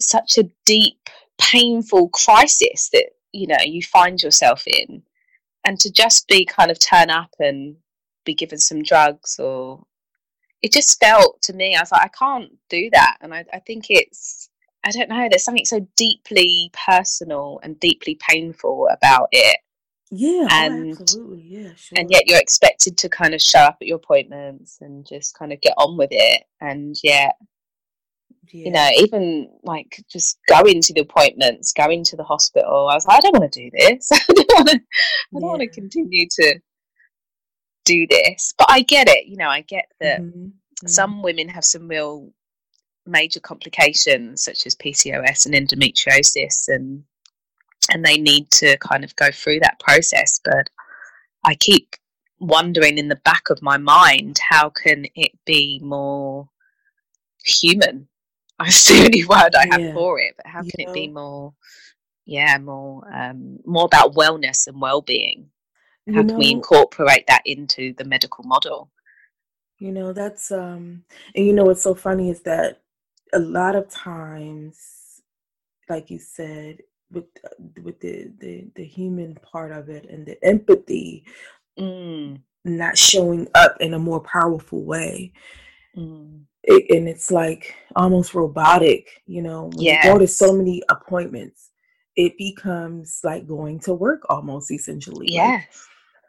such 0.00 0.38
a 0.38 0.50
deep, 0.64 1.08
painful 1.40 2.08
crisis 2.10 2.88
that 2.92 3.10
you 3.32 3.46
know 3.46 3.58
you 3.64 3.82
find 3.82 4.22
yourself 4.22 4.64
in 4.66 5.02
and 5.64 5.78
to 5.80 5.92
just 5.92 6.26
be 6.28 6.44
kind 6.44 6.70
of 6.70 6.78
turn 6.78 7.10
up 7.10 7.30
and 7.38 7.76
be 8.28 8.34
given 8.34 8.58
some 8.58 8.82
drugs 8.82 9.38
or 9.38 9.82
it 10.62 10.72
just 10.72 11.00
felt 11.00 11.40
to 11.40 11.54
me 11.54 11.74
i 11.74 11.80
was 11.80 11.90
like 11.90 12.02
i 12.04 12.08
can't 12.08 12.52
do 12.68 12.90
that 12.92 13.16
and 13.22 13.32
i, 13.32 13.42
I 13.52 13.58
think 13.60 13.86
it's 13.88 14.50
i 14.84 14.90
don't 14.90 15.08
know 15.08 15.28
there's 15.30 15.44
something 15.44 15.64
so 15.64 15.86
deeply 15.96 16.70
personal 16.86 17.58
and 17.62 17.80
deeply 17.80 18.18
painful 18.28 18.86
about 18.92 19.28
it 19.32 19.58
yeah 20.10 20.46
oh, 20.46 20.48
and 20.50 20.94
oh, 20.94 21.00
absolutely 21.00 21.42
yeah 21.46 21.70
sure. 21.74 21.98
and 21.98 22.10
yet 22.10 22.24
you're 22.26 22.40
expected 22.40 22.98
to 22.98 23.08
kind 23.08 23.34
of 23.34 23.40
show 23.40 23.60
up 23.60 23.78
at 23.80 23.88
your 23.88 23.96
appointments 23.96 24.78
and 24.82 25.06
just 25.06 25.38
kind 25.38 25.52
of 25.52 25.60
get 25.62 25.74
on 25.78 25.96
with 25.96 26.10
it 26.12 26.44
and 26.60 26.96
yet 27.02 27.34
yeah. 28.52 28.64
you 28.64 28.70
know 28.70 28.88
even 28.96 29.50
like 29.62 30.02
just 30.10 30.38
going 30.48 30.82
to 30.82 30.92
the 30.94 31.00
appointments 31.00 31.72
going 31.72 32.04
to 32.04 32.16
the 32.16 32.24
hospital 32.24 32.88
i 32.90 32.94
was 32.94 33.06
like 33.06 33.18
i 33.18 33.20
don't 33.20 33.38
want 33.38 33.50
to 33.50 33.62
do 33.62 33.70
this 33.78 34.10
i 34.12 34.18
don't 34.28 34.48
want 34.54 34.68
to 34.68 34.74
i 34.74 34.78
don't 35.32 35.42
yeah. 35.42 35.48
want 35.48 35.60
to 35.60 35.68
continue 35.68 36.26
to 36.30 36.58
do 37.88 38.06
this 38.08 38.54
but 38.58 38.66
i 38.70 38.82
get 38.82 39.08
it 39.08 39.26
you 39.26 39.36
know 39.36 39.48
i 39.48 39.62
get 39.62 39.86
that 40.00 40.20
mm-hmm. 40.20 40.46
Mm-hmm. 40.46 40.88
some 40.88 41.22
women 41.22 41.48
have 41.48 41.64
some 41.64 41.88
real 41.88 42.30
major 43.06 43.40
complications 43.40 44.44
such 44.44 44.66
as 44.66 44.76
pcos 44.76 45.46
and 45.46 45.54
endometriosis 45.54 46.68
and 46.68 47.02
and 47.90 48.04
they 48.04 48.18
need 48.18 48.50
to 48.50 48.76
kind 48.78 49.04
of 49.04 49.16
go 49.16 49.30
through 49.30 49.60
that 49.60 49.80
process 49.80 50.38
but 50.44 50.68
i 51.44 51.54
keep 51.54 51.96
wondering 52.38 52.98
in 52.98 53.08
the 53.08 53.22
back 53.24 53.48
of 53.50 53.62
my 53.62 53.78
mind 53.78 54.38
how 54.38 54.68
can 54.68 55.06
it 55.14 55.32
be 55.46 55.80
more 55.82 56.48
human 57.44 58.06
that's 58.58 58.88
the 58.88 59.04
only 59.04 59.24
word 59.24 59.54
i 59.54 59.66
have 59.70 59.80
yeah. 59.80 59.94
for 59.94 60.20
it 60.20 60.34
but 60.36 60.46
how 60.46 60.60
can 60.60 60.70
you 60.78 60.88
it 60.88 60.92
be 60.92 61.08
more 61.08 61.54
yeah 62.26 62.58
more 62.58 63.02
um 63.12 63.58
more 63.64 63.86
about 63.86 64.14
wellness 64.14 64.66
and 64.66 64.80
well-being 64.80 65.48
how 66.08 66.20
can 66.20 66.26
know, 66.28 66.38
we 66.38 66.50
incorporate 66.50 67.26
that 67.26 67.42
into 67.44 67.92
the 67.94 68.04
medical 68.04 68.44
model 68.44 68.90
you 69.78 69.92
know 69.92 70.12
that's 70.12 70.50
um 70.50 71.02
and 71.34 71.46
you 71.46 71.52
know 71.52 71.64
what's 71.64 71.82
so 71.82 71.94
funny 71.94 72.30
is 72.30 72.42
that 72.42 72.80
a 73.32 73.38
lot 73.38 73.76
of 73.76 73.88
times 73.88 75.22
like 75.88 76.10
you 76.10 76.18
said 76.18 76.78
with 77.10 77.24
uh, 77.44 77.62
with 77.82 77.98
the 78.00 78.30
the, 78.38 78.66
the 78.74 78.84
human 78.84 79.34
part 79.36 79.72
of 79.72 79.88
it 79.88 80.08
and 80.10 80.26
the 80.26 80.42
empathy 80.44 81.24
mm. 81.78 82.38
not 82.64 82.98
showing 82.98 83.46
up 83.54 83.76
in 83.80 83.94
a 83.94 83.98
more 83.98 84.20
powerful 84.20 84.84
way 84.84 85.32
mm. 85.96 86.40
it, 86.64 86.96
and 86.96 87.08
it's 87.08 87.30
like 87.30 87.74
almost 87.96 88.34
robotic 88.34 89.22
you 89.26 89.42
know 89.42 89.64
when 89.64 89.80
yes. 89.80 90.04
you 90.04 90.12
go 90.12 90.18
to 90.18 90.26
so 90.26 90.52
many 90.52 90.82
appointments 90.88 91.70
it 92.16 92.36
becomes 92.36 93.20
like 93.22 93.46
going 93.46 93.78
to 93.78 93.94
work 93.94 94.22
almost 94.28 94.70
essentially 94.70 95.28
yes 95.30 95.88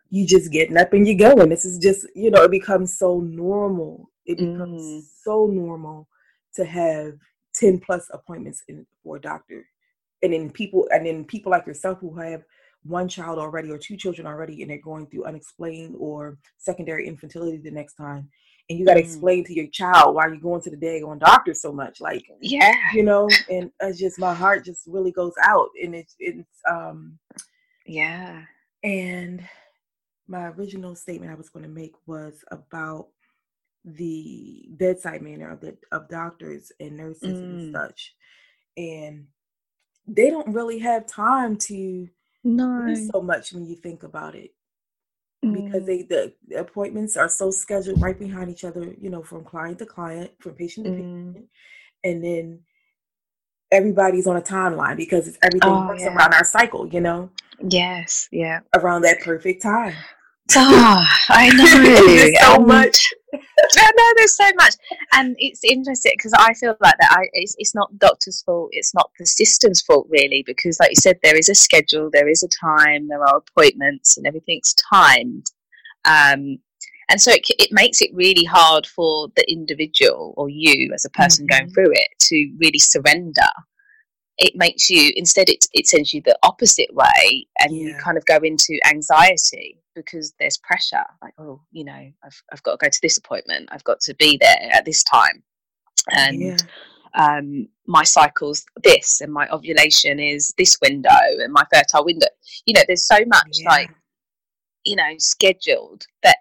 you 0.10 0.26
just 0.26 0.52
getting 0.52 0.78
up 0.78 0.94
and 0.94 1.08
you 1.08 1.18
going. 1.18 1.50
This 1.50 1.66
is 1.66 1.78
just 1.78 2.06
you 2.16 2.32
know 2.32 2.44
it 2.44 2.52
becomes 2.52 2.98
so 2.98 3.20
normal. 3.20 4.10
It 4.26 4.38
becomes 4.38 4.82
mm. 4.82 5.02
so 5.24 5.48
normal 5.48 6.08
to 6.56 6.66
have 6.66 7.14
10 7.56 7.80
plus 7.80 8.08
appointments 8.12 8.64
in, 8.68 8.86
for 9.04 9.18
a 9.18 9.22
doctor. 9.22 9.66
And 10.22 10.34
then 10.34 10.50
people 10.50 10.88
and 10.92 11.06
then 11.06 11.24
people 11.24 11.52
like 11.52 11.66
yourself 11.66 12.00
who 12.00 12.16
have 12.16 12.44
one 12.84 13.08
child 13.08 13.40
already 13.40 13.72
or 13.72 13.78
two 13.78 13.98
children 13.98 14.28
already 14.28 14.62
and 14.62 14.72
they're 14.72 14.82
going 14.82 15.08
through 15.08 15.26
unexplained 15.26 15.96
or 15.98 16.38
secondary 16.58 17.08
infertility 17.08 17.58
the 17.58 17.72
next 17.72 17.96
time. 17.96 18.30
And 18.70 18.78
you 18.78 18.86
got 18.86 18.96
to 18.96 19.02
mm. 19.02 19.06
explain 19.06 19.44
to 19.46 19.54
your 19.54 19.68
child 19.68 20.16
why 20.16 20.28
you're 20.28 20.38
going 20.38 20.62
to 20.62 20.70
the 20.70 20.78
day 20.78 21.02
on 21.02 21.20
doctor 21.20 21.54
so 21.54 21.72
much 21.72 22.02
like 22.02 22.24
yeah. 22.42 22.74
you 22.94 23.04
know 23.04 23.28
and 23.50 23.72
it's 23.82 23.98
just 23.98 24.20
my 24.20 24.34
heart 24.34 24.64
just 24.66 24.84
really 24.88 25.12
goes 25.12 25.34
out 25.44 25.70
and 25.82 25.96
it's 25.96 26.16
it's 26.20 26.48
um 26.70 27.18
yeah. 27.86 28.44
and 28.84 29.42
my 30.30 30.48
original 30.50 30.96
statement 30.96 31.32
i 31.32 31.36
was 31.36 31.50
going 31.50 31.64
to 31.64 31.70
make 31.70 31.94
was 32.06 32.44
about 32.52 33.08
the 33.84 34.66
bedside 34.72 35.22
manner 35.22 35.50
of 35.50 35.62
the 35.62 35.76
of 35.92 36.10
doctors 36.10 36.72
and 36.80 36.98
nurses 36.98 37.40
mm. 37.40 37.44
and 37.44 37.76
such 37.76 38.14
and 38.78 39.26
they 40.08 40.30
don't 40.30 40.54
really 40.54 40.80
have 40.80 41.06
time 41.06 41.56
to 41.56 42.08
no. 42.44 42.86
do 42.88 42.96
so 42.96 43.22
much 43.22 43.54
when 43.54 43.66
you 43.66 43.76
think 43.76 44.04
about 44.04 44.36
it 44.36 44.52
because 45.42 45.84
mm. 45.84 45.86
they 45.86 46.02
the, 46.04 46.34
the, 46.48 46.60
appointments 46.60 47.16
are 47.16 47.30
so 47.30 47.50
scheduled 47.50 48.02
right 48.02 48.20
behind 48.20 48.50
each 48.50 48.64
other 48.64 48.94
you 49.00 49.10
know 49.10 49.24
from 49.24 49.44
client 49.44 49.80
to 49.80 49.86
client 49.86 50.32
from 50.40 50.54
patient 50.54 50.86
to 50.86 50.92
mm. 50.92 50.98
patient 50.98 51.46
and 52.04 52.24
then 52.24 52.60
everybody's 53.72 54.28
on 54.28 54.36
a 54.36 54.42
timeline 54.42 54.98
because 54.98 55.28
it's 55.28 55.38
everything 55.42 55.72
oh, 55.72 55.88
works 55.88 56.02
yeah. 56.02 56.14
around 56.14 56.34
our 56.34 56.44
cycle 56.44 56.88
you 56.88 57.00
know 57.00 57.30
yes 57.70 58.28
yeah 58.32 58.60
around 58.76 59.02
that 59.02 59.22
perfect 59.22 59.62
time 59.62 59.94
Oh, 60.56 61.06
I 61.30 61.50
know 61.50 61.66
so 62.56 62.60
much. 62.66 63.14
I 63.34 63.92
know 63.96 64.14
there's 64.16 64.36
so 64.36 64.50
much, 64.56 64.76
and 65.14 65.36
it's 65.38 65.64
interesting 65.64 66.14
because 66.18 66.34
I 66.34 66.54
feel 66.54 66.76
like 66.82 66.96
that. 67.00 67.12
I 67.12 67.30
it's, 67.34 67.56
it's 67.58 67.76
not 67.76 67.98
doctor's 67.98 68.42
fault. 68.44 68.70
It's 68.72 68.94
not 68.94 69.12
the 69.20 69.26
system's 69.26 69.82
fault 69.82 70.08
really, 70.10 70.44
because 70.46 70.80
like 70.80 70.92
you 70.92 70.96
said, 70.96 71.20
there 71.22 71.38
is 71.38 71.50
a 71.50 71.56
schedule, 71.56 72.10
there 72.12 72.30
is 72.30 72.44
a 72.44 72.48
time, 72.48 73.08
there 73.08 73.24
are 73.24 73.38
appointments, 73.38 74.18
and 74.18 74.26
everything's 74.26 74.74
timed. 74.92 75.46
Um, 76.06 76.60
and 77.10 77.20
so 77.20 77.32
it, 77.32 77.42
it 77.60 77.70
makes 77.72 78.02
it 78.02 78.12
really 78.14 78.44
hard 78.44 78.88
for 78.88 79.30
the 79.36 79.52
individual 79.52 80.34
or 80.38 80.50
you 80.50 80.92
as 80.94 81.06
a 81.06 81.10
person 81.10 81.46
mm-hmm. 81.46 81.58
going 81.58 81.74
through 81.74 81.92
it 81.92 82.08
to 82.20 82.56
really 82.60 82.80
surrender 82.80 83.50
it 84.40 84.54
makes 84.56 84.90
you 84.90 85.12
instead 85.16 85.50
it, 85.50 85.66
it 85.74 85.86
sends 85.86 86.14
you 86.14 86.22
the 86.26 86.38
opposite 86.44 86.90
way 86.94 87.46
and 87.60 87.76
yeah. 87.76 87.88
you 87.88 87.96
kind 88.02 88.18
of 88.18 88.26
go 88.26 88.38
into 88.38 88.80
anxiety 88.86 89.78
because 90.06 90.34
there's 90.40 90.58
pressure 90.58 91.04
like 91.22 91.34
oh 91.38 91.62
you 91.72 91.84
know 91.84 92.12
I've, 92.24 92.44
I've 92.52 92.64
got 92.64 92.80
to 92.80 92.86
go 92.86 92.90
to 92.90 93.00
this 93.02 93.18
appointment 93.18 93.70
i've 93.72 93.84
got 93.84 94.00
to 94.02 94.16
be 94.16 94.38
there 94.42 94.70
at 94.72 94.86
this 94.86 95.04
time 95.04 95.44
and 96.12 96.42
yeah. 96.42 96.58
um, 97.16 97.68
my 97.88 98.04
cycle's 98.04 98.66
this 98.84 99.22
and 99.22 99.34
my 99.34 99.48
ovulation 99.50 100.20
is 100.20 100.54
this 100.58 100.78
window 100.82 101.10
and 101.40 101.52
my 101.54 101.64
fertile 101.74 102.06
window 102.06 102.28
you 102.66 102.74
know 102.74 102.82
there's 102.88 103.06
so 103.06 103.20
much 103.28 103.50
yeah. 103.54 103.70
like 103.70 103.90
you 104.86 104.96
know 104.96 105.14
scheduled 105.18 106.06
that 106.24 106.38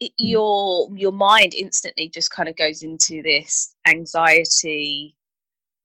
it, 0.00 0.10
mm. 0.12 0.14
your 0.18 0.88
your 0.94 1.12
mind 1.12 1.54
instantly 1.54 2.08
just 2.08 2.30
kind 2.30 2.48
of 2.48 2.56
goes 2.56 2.82
into 2.82 3.22
this 3.22 3.74
anxiety 3.86 5.16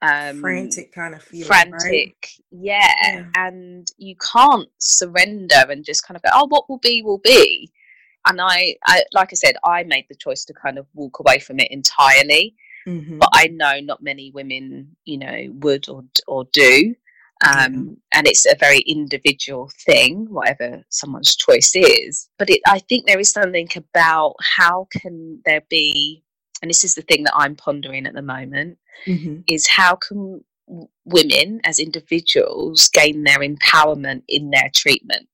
um 0.01 0.39
frantic 0.39 0.91
kind 0.91 1.15
of 1.15 1.23
feeling 1.23 1.47
frantic 1.47 1.81
right? 1.83 2.39
yeah. 2.51 2.93
yeah. 3.01 3.25
and 3.35 3.91
you 3.97 4.15
can't 4.17 4.69
surrender 4.77 5.65
and 5.69 5.83
just 5.83 6.05
kind 6.05 6.15
of 6.15 6.21
go 6.21 6.29
oh 6.33 6.45
what 6.47 6.69
will 6.69 6.77
be 6.77 7.01
will 7.01 7.17
be 7.19 7.71
and 8.27 8.39
I, 8.41 8.75
I 8.85 9.03
like 9.13 9.29
i 9.31 9.35
said 9.35 9.55
i 9.63 9.83
made 9.83 10.05
the 10.07 10.15
choice 10.15 10.45
to 10.45 10.53
kind 10.53 10.77
of 10.77 10.85
walk 10.93 11.19
away 11.19 11.39
from 11.39 11.59
it 11.59 11.71
entirely 11.71 12.55
mm-hmm. 12.87 13.17
but 13.17 13.29
i 13.33 13.47
know 13.47 13.79
not 13.79 14.03
many 14.03 14.31
women 14.31 14.95
you 15.05 15.17
know 15.17 15.47
would 15.59 15.89
or 15.89 16.03
or 16.27 16.45
do 16.53 16.95
um, 17.45 17.97
and 18.15 18.27
it's 18.27 18.47
a 18.47 18.55
very 18.59 18.79
individual 18.79 19.69
thing 19.85 20.25
whatever 20.29 20.83
someone's 20.89 21.35
choice 21.35 21.71
is 21.75 22.29
but 22.37 22.49
it, 22.49 22.61
i 22.67 22.79
think 22.79 23.05
there 23.05 23.19
is 23.19 23.31
something 23.31 23.67
about 23.75 24.35
how 24.41 24.87
can 24.91 25.39
there 25.45 25.61
be 25.69 26.23
and 26.61 26.69
this 26.69 26.83
is 26.83 26.95
the 26.95 27.01
thing 27.03 27.23
that 27.23 27.35
I'm 27.35 27.55
pondering 27.55 28.05
at 28.05 28.13
the 28.13 28.21
moment, 28.21 28.77
mm-hmm. 29.05 29.41
is 29.47 29.67
how 29.67 29.95
can 29.95 30.43
women 31.05 31.61
as 31.63 31.79
individuals 31.79 32.89
gain 32.89 33.23
their 33.23 33.39
empowerment 33.39 34.23
in 34.27 34.49
their 34.49 34.69
treatment? 34.73 35.27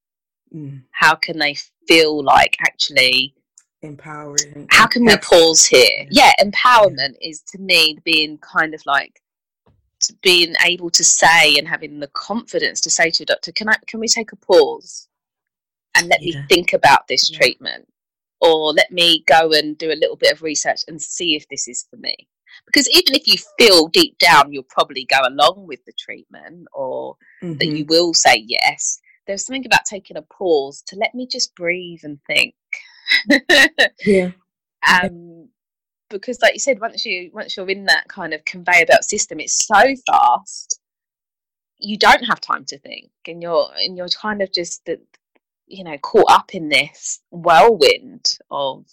Mm. 0.53 0.83
How 0.91 1.15
can 1.15 1.39
they 1.39 1.55
feel 1.87 2.23
like 2.23 2.57
actually 2.61 3.33
empowering? 3.81 4.67
How 4.69 4.87
can 4.87 5.05
we 5.05 5.17
pause 5.17 5.65
here? 5.65 6.07
Yeah, 6.09 6.31
empowerment 6.39 7.15
yeah. 7.19 7.29
is 7.29 7.41
to 7.51 7.57
me 7.57 7.97
being 8.03 8.37
kind 8.37 8.73
of 8.73 8.81
like 8.85 9.19
being 10.21 10.53
able 10.65 10.89
to 10.91 11.03
say 11.03 11.57
and 11.57 11.67
having 11.67 11.99
the 11.99 12.07
confidence 12.09 12.81
to 12.81 12.89
say 12.89 13.09
to 13.11 13.23
a 13.23 13.25
doctor, 13.25 13.51
"Can 13.51 13.69
I? 13.69 13.75
Can 13.87 13.99
we 13.99 14.07
take 14.07 14.31
a 14.31 14.35
pause 14.35 15.07
and 15.95 16.07
let 16.07 16.21
yeah. 16.21 16.41
me 16.41 16.45
think 16.49 16.73
about 16.73 17.07
this 17.07 17.31
yeah. 17.31 17.37
treatment?" 17.39 17.87
Or 18.43 18.73
let 18.73 18.91
me 18.91 19.23
go 19.25 19.51
and 19.53 19.77
do 19.77 19.91
a 19.91 19.99
little 19.99 20.17
bit 20.17 20.33
of 20.33 20.41
research 20.41 20.81
and 20.87 21.01
see 21.01 21.35
if 21.35 21.47
this 21.49 21.67
is 21.67 21.85
for 21.89 21.97
me. 21.97 22.15
Because 22.65 22.87
even 22.89 23.15
if 23.15 23.27
you 23.27 23.35
feel 23.57 23.87
deep 23.87 24.17
down 24.19 24.51
you'll 24.51 24.63
probably 24.69 25.05
go 25.05 25.21
along 25.27 25.65
with 25.65 25.83
the 25.85 25.93
treatment 25.97 26.67
or 26.73 27.15
mm-hmm. 27.41 27.57
that 27.57 27.67
you 27.67 27.85
will 27.85 28.13
say 28.13 28.43
yes, 28.45 28.99
there's 29.25 29.45
something 29.45 29.65
about 29.65 29.85
taking 29.85 30.17
a 30.17 30.21
pause 30.21 30.83
to 30.87 30.95
let 30.97 31.15
me 31.15 31.25
just 31.25 31.55
breathe 31.55 32.01
and 32.03 32.19
think. 32.27 32.53
yeah. 34.05 34.31
Um, 34.87 35.49
because 36.09 36.41
like 36.41 36.53
you 36.53 36.59
said, 36.59 36.79
once 36.79 37.05
you 37.05 37.31
once 37.33 37.57
you're 37.57 37.69
in 37.69 37.85
that 37.85 38.07
kind 38.07 38.33
of 38.33 38.45
conveyor 38.45 38.85
belt 38.85 39.03
system, 39.03 39.39
it's 39.39 39.65
so 39.65 39.81
fast. 40.05 40.79
You 41.79 41.97
don't 41.97 42.23
have 42.23 42.39
time 42.39 42.65
to 42.65 42.77
think, 42.79 43.09
and 43.27 43.41
you're 43.41 43.69
and 43.77 43.97
you're 43.97 44.07
kind 44.09 44.41
of 44.41 44.53
just 44.53 44.85
the, 44.85 44.99
you 45.67 45.83
know 45.83 45.97
caught 45.99 46.29
up 46.29 46.53
in 46.53 46.69
this 46.69 47.21
whirlwind 47.31 48.37
of 48.51 48.85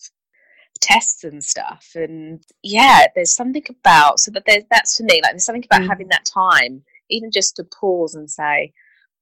tests 0.80 1.24
and 1.24 1.44
stuff 1.44 1.90
and 1.94 2.42
yeah 2.62 3.06
there's 3.14 3.34
something 3.34 3.64
about 3.68 4.18
so 4.18 4.30
that 4.30 4.42
there's 4.46 4.64
that's 4.70 4.96
for 4.96 5.02
me 5.02 5.20
like 5.22 5.32
there's 5.32 5.44
something 5.44 5.64
about 5.64 5.82
mm. 5.82 5.88
having 5.88 6.08
that 6.08 6.24
time 6.24 6.82
even 7.10 7.30
just 7.30 7.56
to 7.56 7.64
pause 7.64 8.14
and 8.14 8.30
say 8.30 8.72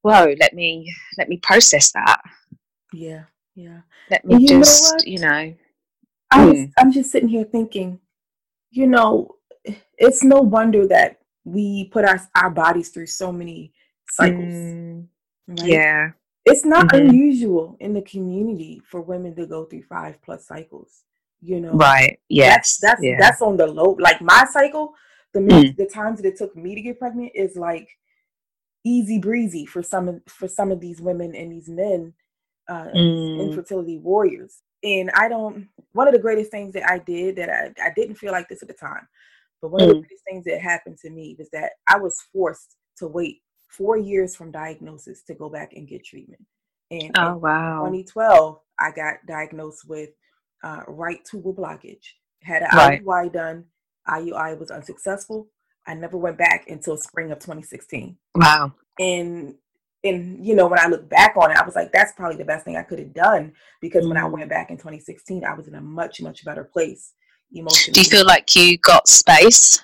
whoa, 0.02 0.34
let 0.40 0.54
me 0.54 0.92
let 1.16 1.28
me 1.28 1.38
process 1.38 1.92
that. 1.92 2.20
Yeah, 2.92 3.24
yeah. 3.54 3.80
Let 4.10 4.24
me 4.24 4.38
you 4.38 4.48
just, 4.48 5.06
you 5.06 5.18
know. 5.18 5.54
I 6.30 6.44
was, 6.44 6.58
mm. 6.58 6.72
I'm 6.78 6.92
just 6.92 7.10
sitting 7.10 7.28
here 7.28 7.44
thinking, 7.44 8.00
you 8.70 8.86
know, 8.86 9.36
it's 9.96 10.22
no 10.22 10.40
wonder 10.40 10.86
that 10.88 11.20
we 11.44 11.88
put 11.92 12.04
our 12.04 12.20
our 12.34 12.50
bodies 12.50 12.90
through 12.90 13.06
so 13.06 13.32
many 13.32 13.72
cycles. 14.10 14.54
Mm. 14.54 15.06
Right? 15.48 15.62
Yeah. 15.64 16.10
It's 16.48 16.64
not 16.64 16.88
mm-hmm. 16.88 17.08
unusual 17.08 17.76
in 17.80 17.92
the 17.94 18.02
community 18.02 18.82
for 18.84 19.00
women 19.00 19.34
to 19.36 19.46
go 19.46 19.64
through 19.64 19.82
five 19.82 20.20
plus 20.22 20.46
cycles. 20.46 21.04
You 21.40 21.60
know, 21.60 21.72
right? 21.72 22.18
Yes, 22.28 22.78
that's 22.78 22.80
that's, 22.80 23.02
yeah. 23.02 23.16
that's 23.18 23.42
on 23.42 23.56
the 23.56 23.66
low. 23.66 23.96
Like 24.00 24.20
my 24.20 24.44
cycle, 24.50 24.94
the 25.32 25.40
mm. 25.40 25.76
the 25.76 25.86
times 25.86 26.20
that 26.20 26.28
it 26.28 26.36
took 26.36 26.56
me 26.56 26.74
to 26.74 26.80
get 26.80 26.98
pregnant 26.98 27.32
is 27.34 27.56
like 27.56 27.88
easy 28.84 29.18
breezy 29.18 29.64
for 29.64 29.82
some 29.82 30.08
of 30.08 30.20
for 30.26 30.48
some 30.48 30.72
of 30.72 30.80
these 30.80 31.00
women 31.00 31.36
and 31.36 31.52
these 31.52 31.68
men, 31.68 32.12
uh, 32.68 32.88
mm. 32.94 33.40
infertility 33.40 33.98
warriors. 33.98 34.62
And 34.82 35.10
I 35.14 35.28
don't. 35.28 35.68
One 35.92 36.08
of 36.08 36.12
the 36.12 36.20
greatest 36.20 36.50
things 36.50 36.72
that 36.74 36.90
I 36.90 36.98
did 36.98 37.36
that 37.36 37.50
I, 37.50 37.86
I 37.86 37.92
didn't 37.94 38.16
feel 38.16 38.32
like 38.32 38.48
this 38.48 38.62
at 38.62 38.68
the 38.68 38.74
time, 38.74 39.06
but 39.62 39.70
one 39.70 39.80
mm. 39.80 39.84
of 39.84 39.88
the 39.90 39.94
mm. 39.94 40.00
greatest 40.00 40.24
things 40.28 40.44
that 40.46 40.60
happened 40.60 40.98
to 41.02 41.10
me 41.10 41.36
was 41.38 41.48
that 41.50 41.72
I 41.86 41.98
was 41.98 42.20
forced 42.32 42.76
to 42.96 43.06
wait 43.06 43.42
four 43.68 43.96
years 43.96 44.34
from 44.34 44.50
diagnosis 44.50 45.22
to 45.22 45.34
go 45.34 45.48
back 45.48 45.72
and 45.74 45.88
get 45.88 46.04
treatment. 46.04 46.44
And 46.90 47.10
oh 47.16 47.36
wow, 47.36 47.80
2012, 47.80 48.60
I 48.78 48.90
got 48.90 49.16
diagnosed 49.26 49.88
with 49.88 50.10
uh, 50.64 50.82
right 50.88 51.24
tubal 51.24 51.54
blockage. 51.54 52.04
Had 52.42 52.62
an 52.62 52.68
right. 52.72 53.04
IUI 53.04 53.32
done. 53.32 53.64
IUI 54.08 54.58
was 54.58 54.70
unsuccessful. 54.70 55.48
I 55.86 55.94
never 55.94 56.16
went 56.16 56.38
back 56.38 56.66
until 56.68 56.96
spring 56.96 57.30
of 57.30 57.38
2016. 57.38 58.16
Wow. 58.34 58.72
And 58.98 59.54
and 60.04 60.46
you 60.46 60.54
know 60.54 60.66
when 60.66 60.78
I 60.78 60.86
look 60.86 61.08
back 61.08 61.36
on 61.36 61.50
it, 61.50 61.56
I 61.56 61.64
was 61.64 61.74
like, 61.74 61.92
that's 61.92 62.12
probably 62.12 62.36
the 62.36 62.44
best 62.44 62.64
thing 62.64 62.76
I 62.76 62.82
could 62.82 62.98
have 62.98 63.14
done 63.14 63.52
because 63.80 64.04
mm. 64.04 64.08
when 64.08 64.16
I 64.16 64.22
mm. 64.22 64.32
went 64.32 64.48
back 64.48 64.70
in 64.70 64.76
2016, 64.76 65.44
I 65.44 65.54
was 65.54 65.68
in 65.68 65.74
a 65.74 65.80
much 65.80 66.20
much 66.20 66.44
better 66.44 66.64
place 66.64 67.12
emotionally. 67.52 67.94
Do 67.94 68.00
you 68.00 68.08
feel 68.08 68.26
like 68.26 68.54
you 68.54 68.78
got 68.78 69.08
space? 69.08 69.80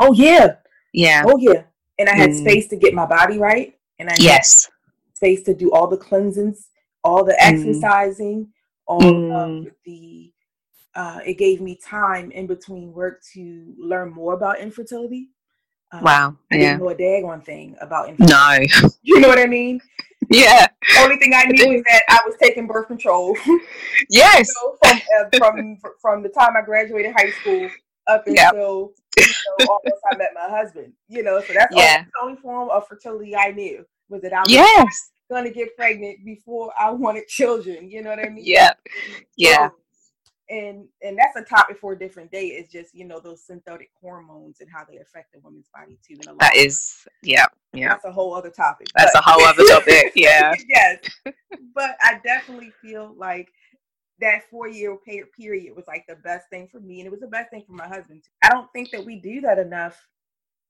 Oh 0.00 0.12
yeah. 0.12 0.56
Yeah. 0.92 1.24
Oh 1.26 1.36
yeah. 1.38 1.64
And 1.98 2.08
I 2.08 2.14
had 2.14 2.30
mm. 2.30 2.40
space 2.40 2.68
to 2.68 2.76
get 2.76 2.94
my 2.94 3.06
body 3.06 3.38
right, 3.38 3.74
and 3.98 4.08
I 4.10 4.14
yes 4.18 4.68
space 5.16 5.42
to 5.44 5.54
do 5.54 5.72
all 5.72 5.86
the 5.86 5.96
cleansings, 5.96 6.68
all 7.02 7.24
the 7.24 7.32
mm. 7.32 7.36
exercising, 7.40 8.48
all 8.86 9.00
mm. 9.00 9.66
of 9.66 9.72
the 9.84 10.32
uh, 10.94 11.20
it 11.26 11.34
gave 11.34 11.60
me 11.60 11.76
time 11.76 12.30
in 12.30 12.46
between 12.46 12.92
work 12.92 13.22
to 13.34 13.74
learn 13.78 14.10
more 14.12 14.32
about 14.34 14.60
infertility. 14.60 15.28
Um, 15.92 16.02
wow. 16.02 16.36
I 16.50 16.56
yeah. 16.56 16.60
didn't 16.60 16.80
know 16.80 16.88
a 16.88 16.94
daggone 16.94 17.44
thing 17.44 17.76
about 17.80 18.08
infertility. 18.08 18.68
No. 18.82 18.88
You 19.02 19.20
know 19.20 19.28
what 19.28 19.38
I 19.38 19.46
mean? 19.46 19.80
Yeah. 20.30 20.66
Only 20.98 21.16
thing 21.16 21.32
I 21.34 21.44
knew 21.44 21.68
was 21.68 21.82
that 21.84 22.02
I 22.08 22.20
was 22.24 22.34
taking 22.42 22.66
birth 22.66 22.88
control. 22.88 23.36
Yes. 24.10 24.50
so 24.54 24.76
from, 24.82 24.96
uh, 24.96 25.38
from 25.38 25.78
from 26.00 26.22
the 26.22 26.28
time 26.28 26.54
I 26.56 26.62
graduated 26.62 27.12
high 27.16 27.30
school 27.30 27.68
up 28.06 28.26
until 28.26 28.34
yep. 28.34 28.52
you 28.52 29.56
know, 29.60 29.66
almost 29.68 30.02
I 30.10 30.16
met 30.16 30.30
my 30.34 30.48
husband. 30.48 30.92
You 31.08 31.22
know, 31.22 31.40
so 31.40 31.52
that's 31.52 31.74
yeah. 31.74 32.02
the 32.02 32.10
only 32.22 32.40
form 32.40 32.70
of 32.70 32.86
fertility 32.86 33.36
I 33.36 33.52
knew 33.52 33.84
was 34.08 34.22
that 34.22 34.32
I 34.32 34.40
was 34.40 34.52
yes 34.52 35.10
going 35.28 35.44
to 35.44 35.50
get 35.50 35.76
pregnant 35.76 36.24
before 36.24 36.72
I 36.78 36.90
wanted 36.90 37.26
children. 37.26 37.90
You 37.90 38.02
know 38.02 38.10
what 38.10 38.20
I 38.20 38.28
mean? 38.28 38.44
Yeah. 38.44 38.72
Yeah. 39.36 39.68
So, 39.68 39.74
and 40.48 40.86
and 41.02 41.18
that's 41.18 41.34
a 41.34 41.42
topic 41.42 41.76
for 41.80 41.94
a 41.94 41.98
different 41.98 42.30
day. 42.30 42.46
It's 42.46 42.70
just 42.70 42.94
you 42.94 43.04
know 43.04 43.18
those 43.18 43.44
synthetic 43.44 43.90
hormones 44.00 44.60
and 44.60 44.70
how 44.70 44.84
they 44.88 44.98
affect 44.98 45.32
the 45.32 45.40
woman's 45.40 45.68
body 45.74 45.98
too. 46.06 46.16
And 46.28 46.38
that 46.38 46.54
is, 46.54 47.04
yeah, 47.20 47.46
yeah. 47.72 47.88
That's 47.88 48.04
a 48.04 48.12
whole 48.12 48.32
other 48.32 48.50
topic. 48.50 48.86
That's 48.94 49.10
but, 49.12 49.26
a 49.26 49.28
whole 49.28 49.44
other 49.44 49.64
topic. 49.64 50.12
Yeah. 50.14 50.54
yes, 50.68 50.98
but 51.74 51.96
I 52.00 52.20
definitely 52.24 52.72
feel 52.80 53.12
like 53.16 53.48
that 54.20 54.42
four 54.50 54.68
year 54.68 54.96
period 55.36 55.76
was 55.76 55.86
like 55.86 56.04
the 56.08 56.16
best 56.16 56.48
thing 56.50 56.68
for 56.70 56.80
me, 56.80 57.00
and 57.00 57.06
it 57.06 57.10
was 57.10 57.20
the 57.20 57.26
best 57.26 57.50
thing 57.50 57.64
for 57.66 57.72
my 57.72 57.86
husband. 57.86 58.22
Too. 58.22 58.30
I 58.44 58.48
don't 58.50 58.72
think 58.72 58.90
that 58.90 59.04
we 59.04 59.20
do 59.20 59.40
that 59.42 59.58
enough. 59.58 60.06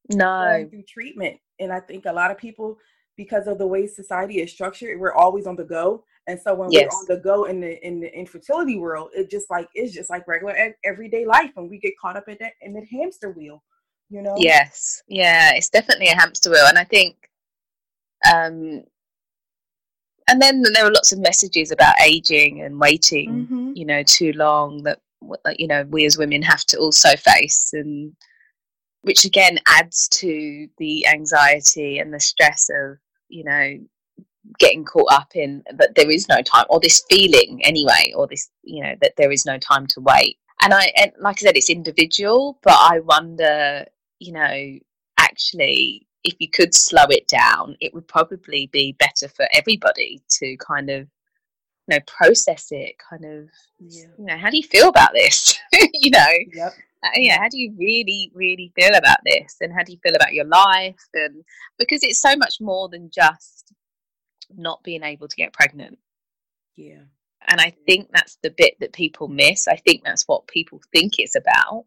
No, 0.08 0.66
through 0.70 0.84
treatment, 0.84 1.38
and 1.58 1.72
I 1.72 1.80
think 1.80 2.06
a 2.06 2.12
lot 2.12 2.30
of 2.30 2.38
people 2.38 2.78
because 3.16 3.46
of 3.46 3.58
the 3.58 3.66
way 3.66 3.86
society 3.86 4.40
is 4.40 4.52
structured, 4.52 5.00
we're 5.00 5.14
always 5.14 5.46
on 5.46 5.56
the 5.56 5.64
go. 5.64 6.04
And 6.26 6.40
so 6.40 6.54
when 6.54 6.70
yes. 6.70 6.88
we're 6.90 6.98
on 6.98 7.04
the 7.08 7.22
go 7.22 7.44
in 7.44 7.60
the 7.60 7.84
in 7.86 8.00
the 8.00 8.12
infertility 8.16 8.78
world, 8.78 9.10
it 9.14 9.30
just 9.30 9.48
like 9.48 9.68
it's 9.74 9.94
just 9.94 10.10
like 10.10 10.26
regular 10.26 10.74
everyday 10.84 11.24
life, 11.24 11.52
and 11.56 11.70
we 11.70 11.78
get 11.78 11.94
caught 12.00 12.16
up 12.16 12.28
in 12.28 12.36
that 12.40 12.54
in 12.62 12.72
the 12.72 12.84
hamster 12.90 13.30
wheel, 13.30 13.62
you 14.10 14.22
know. 14.22 14.34
Yes, 14.36 15.02
yeah, 15.06 15.52
it's 15.54 15.68
definitely 15.68 16.08
a 16.08 16.16
hamster 16.16 16.50
wheel, 16.50 16.66
and 16.66 16.78
I 16.78 16.84
think, 16.84 17.16
um, 18.32 18.82
and 20.28 20.42
then 20.42 20.62
there 20.62 20.84
were 20.84 20.92
lots 20.92 21.12
of 21.12 21.18
messages 21.18 21.70
about 21.70 22.00
aging 22.00 22.62
and 22.62 22.80
waiting, 22.80 23.46
mm-hmm. 23.46 23.72
you 23.74 23.86
know, 23.86 24.02
too 24.02 24.32
long 24.32 24.82
that 24.82 24.98
you 25.58 25.66
know 25.66 25.84
we 25.88 26.04
as 26.04 26.18
women 26.18 26.42
have 26.42 26.64
to 26.66 26.78
also 26.78 27.16
face, 27.16 27.70
and 27.72 28.12
which 29.02 29.24
again 29.24 29.58
adds 29.66 30.08
to 30.08 30.68
the 30.78 31.06
anxiety 31.06 31.98
and 31.98 32.12
the 32.12 32.20
stress 32.20 32.68
of 32.70 32.98
you 33.28 33.44
know 33.44 33.78
getting 34.58 34.84
caught 34.84 35.12
up 35.12 35.28
in 35.34 35.62
that 35.76 35.94
there 35.94 36.10
is 36.10 36.28
no 36.28 36.40
time 36.42 36.66
or 36.68 36.80
this 36.80 37.04
feeling 37.10 37.60
anyway 37.64 38.12
or 38.16 38.26
this 38.26 38.50
you 38.62 38.82
know 38.82 38.94
that 39.00 39.12
there 39.16 39.32
is 39.32 39.44
no 39.44 39.58
time 39.58 39.86
to 39.86 40.00
wait 40.00 40.38
and 40.62 40.72
i 40.72 40.92
and 40.96 41.10
like 41.20 41.36
i 41.38 41.46
said 41.46 41.56
it's 41.56 41.68
individual 41.68 42.58
but 42.62 42.76
i 42.78 43.00
wonder 43.00 43.84
you 44.20 44.32
know 44.32 44.78
actually 45.18 46.05
if 46.26 46.34
you 46.40 46.50
could 46.50 46.74
slow 46.74 47.04
it 47.08 47.26
down 47.28 47.76
it 47.80 47.94
would 47.94 48.06
probably 48.08 48.68
be 48.72 48.92
better 48.92 49.28
for 49.28 49.46
everybody 49.52 50.20
to 50.28 50.56
kind 50.56 50.90
of 50.90 51.06
you 51.86 51.96
know 51.96 52.00
process 52.06 52.68
it 52.72 52.96
kind 52.98 53.24
of 53.24 53.48
yeah. 53.78 54.04
you 54.18 54.24
know 54.24 54.36
how 54.36 54.50
do 54.50 54.56
you 54.56 54.62
feel 54.62 54.88
about 54.88 55.12
this? 55.14 55.58
You 55.92 56.10
know? 56.10 56.26
Yep. 56.52 56.72
Uh, 57.04 57.08
yeah 57.16 57.38
how 57.38 57.48
do 57.48 57.58
you 57.58 57.72
really 57.78 58.30
really 58.34 58.72
feel 58.74 58.94
about 58.94 59.18
this? 59.24 59.56
And 59.60 59.72
how 59.72 59.82
do 59.84 59.92
you 59.92 59.98
feel 60.02 60.16
about 60.16 60.34
your 60.34 60.46
life? 60.46 61.06
And 61.14 61.44
because 61.78 62.02
it's 62.02 62.20
so 62.20 62.36
much 62.36 62.60
more 62.60 62.88
than 62.88 63.10
just 63.10 63.72
not 64.54 64.82
being 64.82 65.02
able 65.02 65.28
to 65.28 65.36
get 65.36 65.52
pregnant. 65.52 65.98
Yeah. 66.76 67.02
And 67.48 67.60
i 67.60 67.72
think 67.86 68.08
that's 68.12 68.38
the 68.42 68.50
bit 68.50 68.74
that 68.80 68.92
people 68.92 69.28
miss. 69.28 69.68
I 69.68 69.76
think 69.76 70.02
that's 70.04 70.26
what 70.26 70.48
people 70.48 70.80
think 70.92 71.14
it's 71.18 71.36
about 71.36 71.84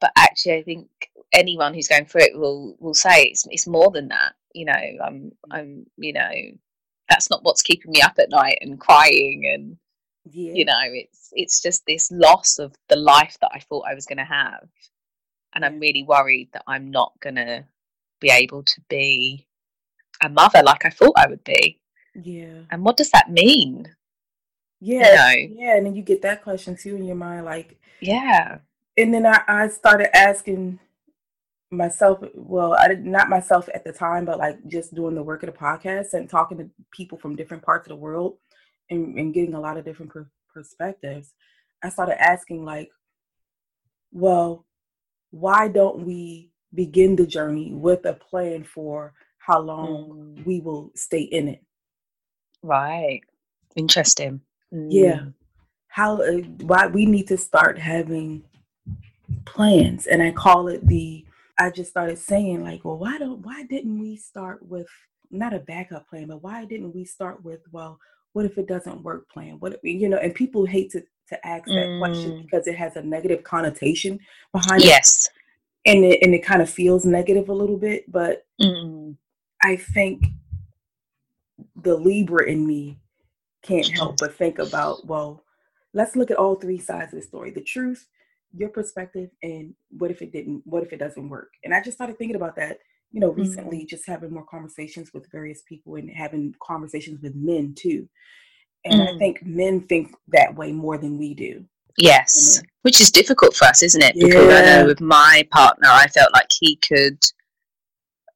but 0.00 0.10
actually 0.16 0.54
i 0.54 0.62
think 0.62 0.88
anyone 1.32 1.74
who's 1.74 1.88
going 1.88 2.04
through 2.04 2.22
it 2.22 2.36
will 2.36 2.76
will 2.80 2.94
say 2.94 3.24
it's, 3.24 3.46
it's 3.50 3.66
more 3.66 3.90
than 3.90 4.08
that 4.08 4.32
you 4.54 4.64
know 4.64 4.72
i'm 5.04 5.14
mm. 5.14 5.32
i'm 5.50 5.86
you 5.96 6.12
know 6.12 6.30
that's 7.08 7.30
not 7.30 7.42
what's 7.42 7.62
keeping 7.62 7.90
me 7.90 8.00
up 8.00 8.14
at 8.18 8.30
night 8.30 8.58
and 8.60 8.80
crying 8.80 9.42
and 9.52 9.76
yeah. 10.32 10.52
you 10.52 10.64
know 10.64 10.80
it's 10.82 11.30
it's 11.32 11.60
just 11.60 11.84
this 11.86 12.10
loss 12.10 12.58
of 12.58 12.74
the 12.88 12.96
life 12.96 13.36
that 13.40 13.50
i 13.54 13.58
thought 13.58 13.84
i 13.88 13.94
was 13.94 14.06
going 14.06 14.18
to 14.18 14.24
have 14.24 14.66
and 15.54 15.62
yeah. 15.62 15.66
i'm 15.66 15.80
really 15.80 16.02
worried 16.02 16.48
that 16.52 16.62
i'm 16.66 16.90
not 16.90 17.12
going 17.20 17.36
to 17.36 17.64
be 18.20 18.30
able 18.30 18.62
to 18.62 18.80
be 18.88 19.46
a 20.22 20.28
mother 20.28 20.62
like 20.62 20.84
i 20.84 20.90
thought 20.90 21.14
i 21.16 21.26
would 21.28 21.42
be 21.44 21.80
yeah 22.14 22.60
and 22.70 22.84
what 22.84 22.96
does 22.96 23.10
that 23.10 23.30
mean 23.30 23.88
yeah 24.80 25.32
you 25.32 25.48
know? 25.48 25.54
yeah 25.60 25.76
and 25.76 25.86
then 25.86 25.94
you 25.94 26.02
get 26.02 26.22
that 26.22 26.42
question 26.42 26.76
too 26.76 26.96
in 26.96 27.04
your 27.04 27.16
mind 27.16 27.44
like 27.44 27.80
yeah 28.00 28.58
and 29.00 29.14
then 29.14 29.26
i, 29.26 29.40
I 29.48 29.68
started 29.68 30.14
asking 30.16 30.78
myself 31.70 32.18
well 32.34 32.74
i 32.74 32.88
did 32.88 33.06
not 33.06 33.28
myself 33.28 33.68
at 33.74 33.84
the 33.84 33.92
time 33.92 34.24
but 34.24 34.38
like 34.38 34.58
just 34.66 34.94
doing 34.94 35.14
the 35.14 35.22
work 35.22 35.42
of 35.42 35.52
the 35.52 35.58
podcast 35.58 36.14
and 36.14 36.28
talking 36.28 36.58
to 36.58 36.70
people 36.90 37.18
from 37.18 37.36
different 37.36 37.62
parts 37.62 37.86
of 37.86 37.90
the 37.90 37.96
world 37.96 38.38
and, 38.90 39.16
and 39.18 39.32
getting 39.32 39.54
a 39.54 39.60
lot 39.60 39.76
of 39.76 39.84
different 39.84 40.12
per- 40.12 40.30
perspectives, 40.52 41.32
I 41.82 41.88
started 41.88 42.20
asking, 42.20 42.64
like, 42.64 42.90
well, 44.12 44.66
why 45.30 45.68
don't 45.68 46.04
we 46.04 46.50
begin 46.74 47.16
the 47.16 47.26
journey 47.26 47.72
with 47.72 48.04
a 48.04 48.14
plan 48.14 48.64
for 48.64 49.14
how 49.38 49.60
long 49.60 50.34
mm. 50.36 50.46
we 50.46 50.60
will 50.60 50.90
stay 50.94 51.22
in 51.22 51.48
it? 51.48 51.64
Right. 52.62 53.22
Interesting. 53.76 54.42
Mm. 54.74 54.88
Yeah. 54.90 55.20
How, 55.88 56.20
uh, 56.20 56.42
why 56.62 56.86
we 56.86 57.06
need 57.06 57.28
to 57.28 57.36
start 57.36 57.78
having 57.78 58.44
plans. 59.44 60.06
And 60.06 60.22
I 60.22 60.30
call 60.30 60.68
it 60.68 60.86
the, 60.86 61.24
I 61.58 61.70
just 61.70 61.90
started 61.90 62.18
saying, 62.18 62.62
like, 62.62 62.84
well, 62.84 62.98
why 62.98 63.18
don't, 63.18 63.44
why 63.44 63.64
didn't 63.64 63.98
we 63.98 64.16
start 64.16 64.66
with 64.66 64.88
not 65.30 65.54
a 65.54 65.60
backup 65.60 66.08
plan, 66.08 66.28
but 66.28 66.42
why 66.42 66.64
didn't 66.64 66.94
we 66.94 67.04
start 67.04 67.44
with, 67.44 67.60
well, 67.72 67.98
what 68.32 68.44
if 68.44 68.58
it 68.58 68.68
doesn't 68.68 69.02
work 69.02 69.28
plan 69.28 69.56
what 69.58 69.72
if, 69.72 69.80
you 69.82 70.08
know 70.08 70.18
and 70.18 70.36
people 70.36 70.64
hate 70.64 70.88
to 70.88 71.02
to 71.28 71.44
ask 71.44 71.64
that 71.64 71.88
mm. 71.88 71.98
question 71.98 72.40
because 72.40 72.68
it 72.68 72.76
has 72.76 72.94
a 72.94 73.02
negative 73.02 73.42
connotation 73.42 74.20
behind 74.52 74.84
yes. 74.84 74.88
it 74.88 74.94
Yes 74.94 75.28
and 75.86 76.04
it 76.04 76.22
and 76.22 76.34
it 76.34 76.44
kind 76.44 76.62
of 76.62 76.68
feels 76.68 77.04
negative 77.04 77.48
a 77.48 77.54
little 77.54 77.76
bit 77.76 78.10
but 78.10 78.46
mm. 78.60 79.16
i 79.62 79.76
think 79.76 80.26
the 81.76 81.94
libra 81.94 82.46
in 82.46 82.66
me 82.66 82.98
can't 83.62 83.88
help 83.88 84.16
but 84.18 84.34
think 84.34 84.58
about 84.58 85.06
well 85.06 85.42
let's 85.92 86.16
look 86.16 86.30
at 86.30 86.36
all 86.36 86.54
three 86.54 86.78
sides 86.78 87.12
of 87.12 87.20
the 87.20 87.26
story 87.26 87.50
the 87.50 87.60
truth 87.60 88.08
your 88.56 88.68
perspective 88.68 89.30
and 89.42 89.74
what 89.90 90.10
if 90.10 90.22
it 90.22 90.32
didn't 90.32 90.62
what 90.64 90.82
if 90.82 90.92
it 90.92 90.98
doesn't 90.98 91.28
work 91.28 91.52
and 91.64 91.72
i 91.72 91.80
just 91.80 91.96
started 91.96 92.18
thinking 92.18 92.36
about 92.36 92.56
that 92.56 92.78
you 93.12 93.20
know, 93.20 93.30
recently 93.30 93.78
mm-hmm. 93.78 93.86
just 93.86 94.06
having 94.06 94.32
more 94.32 94.44
conversations 94.44 95.12
with 95.12 95.30
various 95.32 95.62
people 95.62 95.96
and 95.96 96.10
having 96.10 96.54
conversations 96.62 97.20
with 97.22 97.34
men 97.34 97.74
too. 97.76 98.08
And 98.84 99.00
mm. 99.00 99.14
I 99.14 99.18
think 99.18 99.44
men 99.44 99.82
think 99.82 100.14
that 100.28 100.54
way 100.54 100.72
more 100.72 100.96
than 100.96 101.18
we 101.18 101.34
do. 101.34 101.64
Yes, 101.98 102.62
which 102.82 103.00
is 103.00 103.10
difficult 103.10 103.54
for 103.54 103.66
us, 103.66 103.82
isn't 103.82 104.02
it? 104.02 104.14
Because 104.14 104.46
yeah. 104.46 104.54
I 104.54 104.62
know 104.62 104.86
with 104.86 105.00
my 105.00 105.46
partner, 105.50 105.88
I 105.88 106.06
felt 106.06 106.32
like 106.32 106.46
he 106.58 106.76
could. 106.76 107.18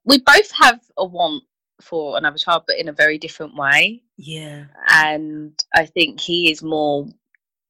We 0.04 0.18
both 0.18 0.50
have 0.60 0.80
a 0.98 1.04
want 1.04 1.44
for 1.80 2.18
another 2.18 2.36
child, 2.36 2.64
but 2.66 2.78
in 2.78 2.88
a 2.88 2.92
very 2.92 3.16
different 3.16 3.56
way. 3.56 4.02
Yeah. 4.18 4.64
And 4.92 5.58
I 5.74 5.86
think 5.86 6.20
he 6.20 6.50
is 6.50 6.62
more 6.62 7.06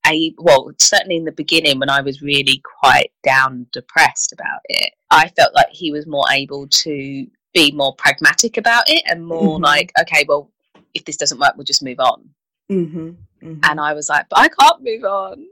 a 0.07 0.35
well, 0.39 0.71
certainly 0.79 1.17
in 1.17 1.25
the 1.25 1.33
beginning 1.33 1.79
when 1.79 1.91
I 1.91 2.01
was 2.01 2.23
really 2.23 2.63
quite 2.81 3.11
down, 3.23 3.67
depressed 3.73 4.33
about 4.33 4.61
it, 4.65 4.93
I 5.11 5.29
felt 5.29 5.55
like 5.55 5.69
he 5.71 5.93
was 5.93 6.07
more 6.07 6.27
able 6.33 6.67
to 6.69 7.27
be 7.55 7.73
more 7.73 7.95
pragmatic 7.97 8.57
about 8.57 8.85
it 8.89 9.03
and 9.07 9.25
more 9.25 9.55
mm-hmm. 9.55 9.65
like, 9.65 9.93
okay, 10.01 10.25
well, 10.29 10.51
if 10.93 11.05
this 11.05 11.17
doesn't 11.17 11.39
work, 11.39 11.55
we'll 11.57 11.65
just 11.65 11.83
move 11.83 12.01
on. 12.01 12.29
Mm-hmm. 12.71 13.09
Mm-hmm. 13.43 13.61
And 13.63 13.81
I 13.81 13.93
was 13.95 14.09
like, 14.09 14.27
but 14.29 14.39
I 14.39 14.49
can't 14.49 14.83
move 14.83 15.05
on. 15.05 15.47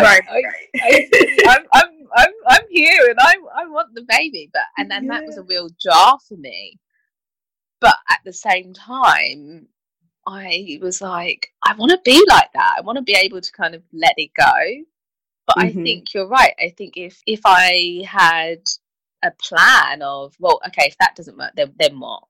Right, 0.00 0.22
I, 0.30 0.42
right. 0.42 0.54
I, 0.76 1.56
am 1.56 1.66
I'm, 1.72 1.88
I'm, 2.16 2.32
I'm 2.46 2.62
here 2.70 3.06
and 3.10 3.18
I, 3.20 3.34
I 3.56 3.66
want 3.66 3.94
the 3.94 4.04
baby. 4.08 4.50
But, 4.52 4.62
and 4.78 4.90
then 4.90 5.04
yeah. 5.04 5.12
that 5.12 5.26
was 5.26 5.36
a 5.36 5.42
real 5.42 5.68
jar 5.80 6.18
for 6.26 6.36
me. 6.36 6.78
But 7.80 7.96
at 8.08 8.20
the 8.24 8.32
same 8.32 8.72
time, 8.72 9.68
I 10.26 10.78
was 10.80 11.00
like, 11.00 11.52
I 11.62 11.74
want 11.74 11.90
to 11.90 12.00
be 12.04 12.24
like 12.28 12.52
that. 12.54 12.74
I 12.78 12.80
want 12.80 12.96
to 12.96 13.02
be 13.02 13.14
able 13.14 13.40
to 13.40 13.52
kind 13.52 13.74
of 13.74 13.82
let 13.92 14.14
it 14.16 14.30
go. 14.36 14.84
But 15.46 15.58
mm-hmm. 15.58 15.78
I 15.78 15.82
think 15.82 16.14
you're 16.14 16.28
right. 16.28 16.54
I 16.58 16.72
think 16.76 16.96
if 16.96 17.20
if 17.26 17.40
I 17.44 18.04
had 18.06 18.60
a 19.22 19.30
plan 19.42 20.02
of, 20.02 20.34
well, 20.38 20.60
okay, 20.66 20.86
if 20.86 20.96
that 20.98 21.14
doesn't 21.16 21.36
work, 21.36 21.52
then 21.56 21.74
then 21.78 22.00
what? 22.00 22.24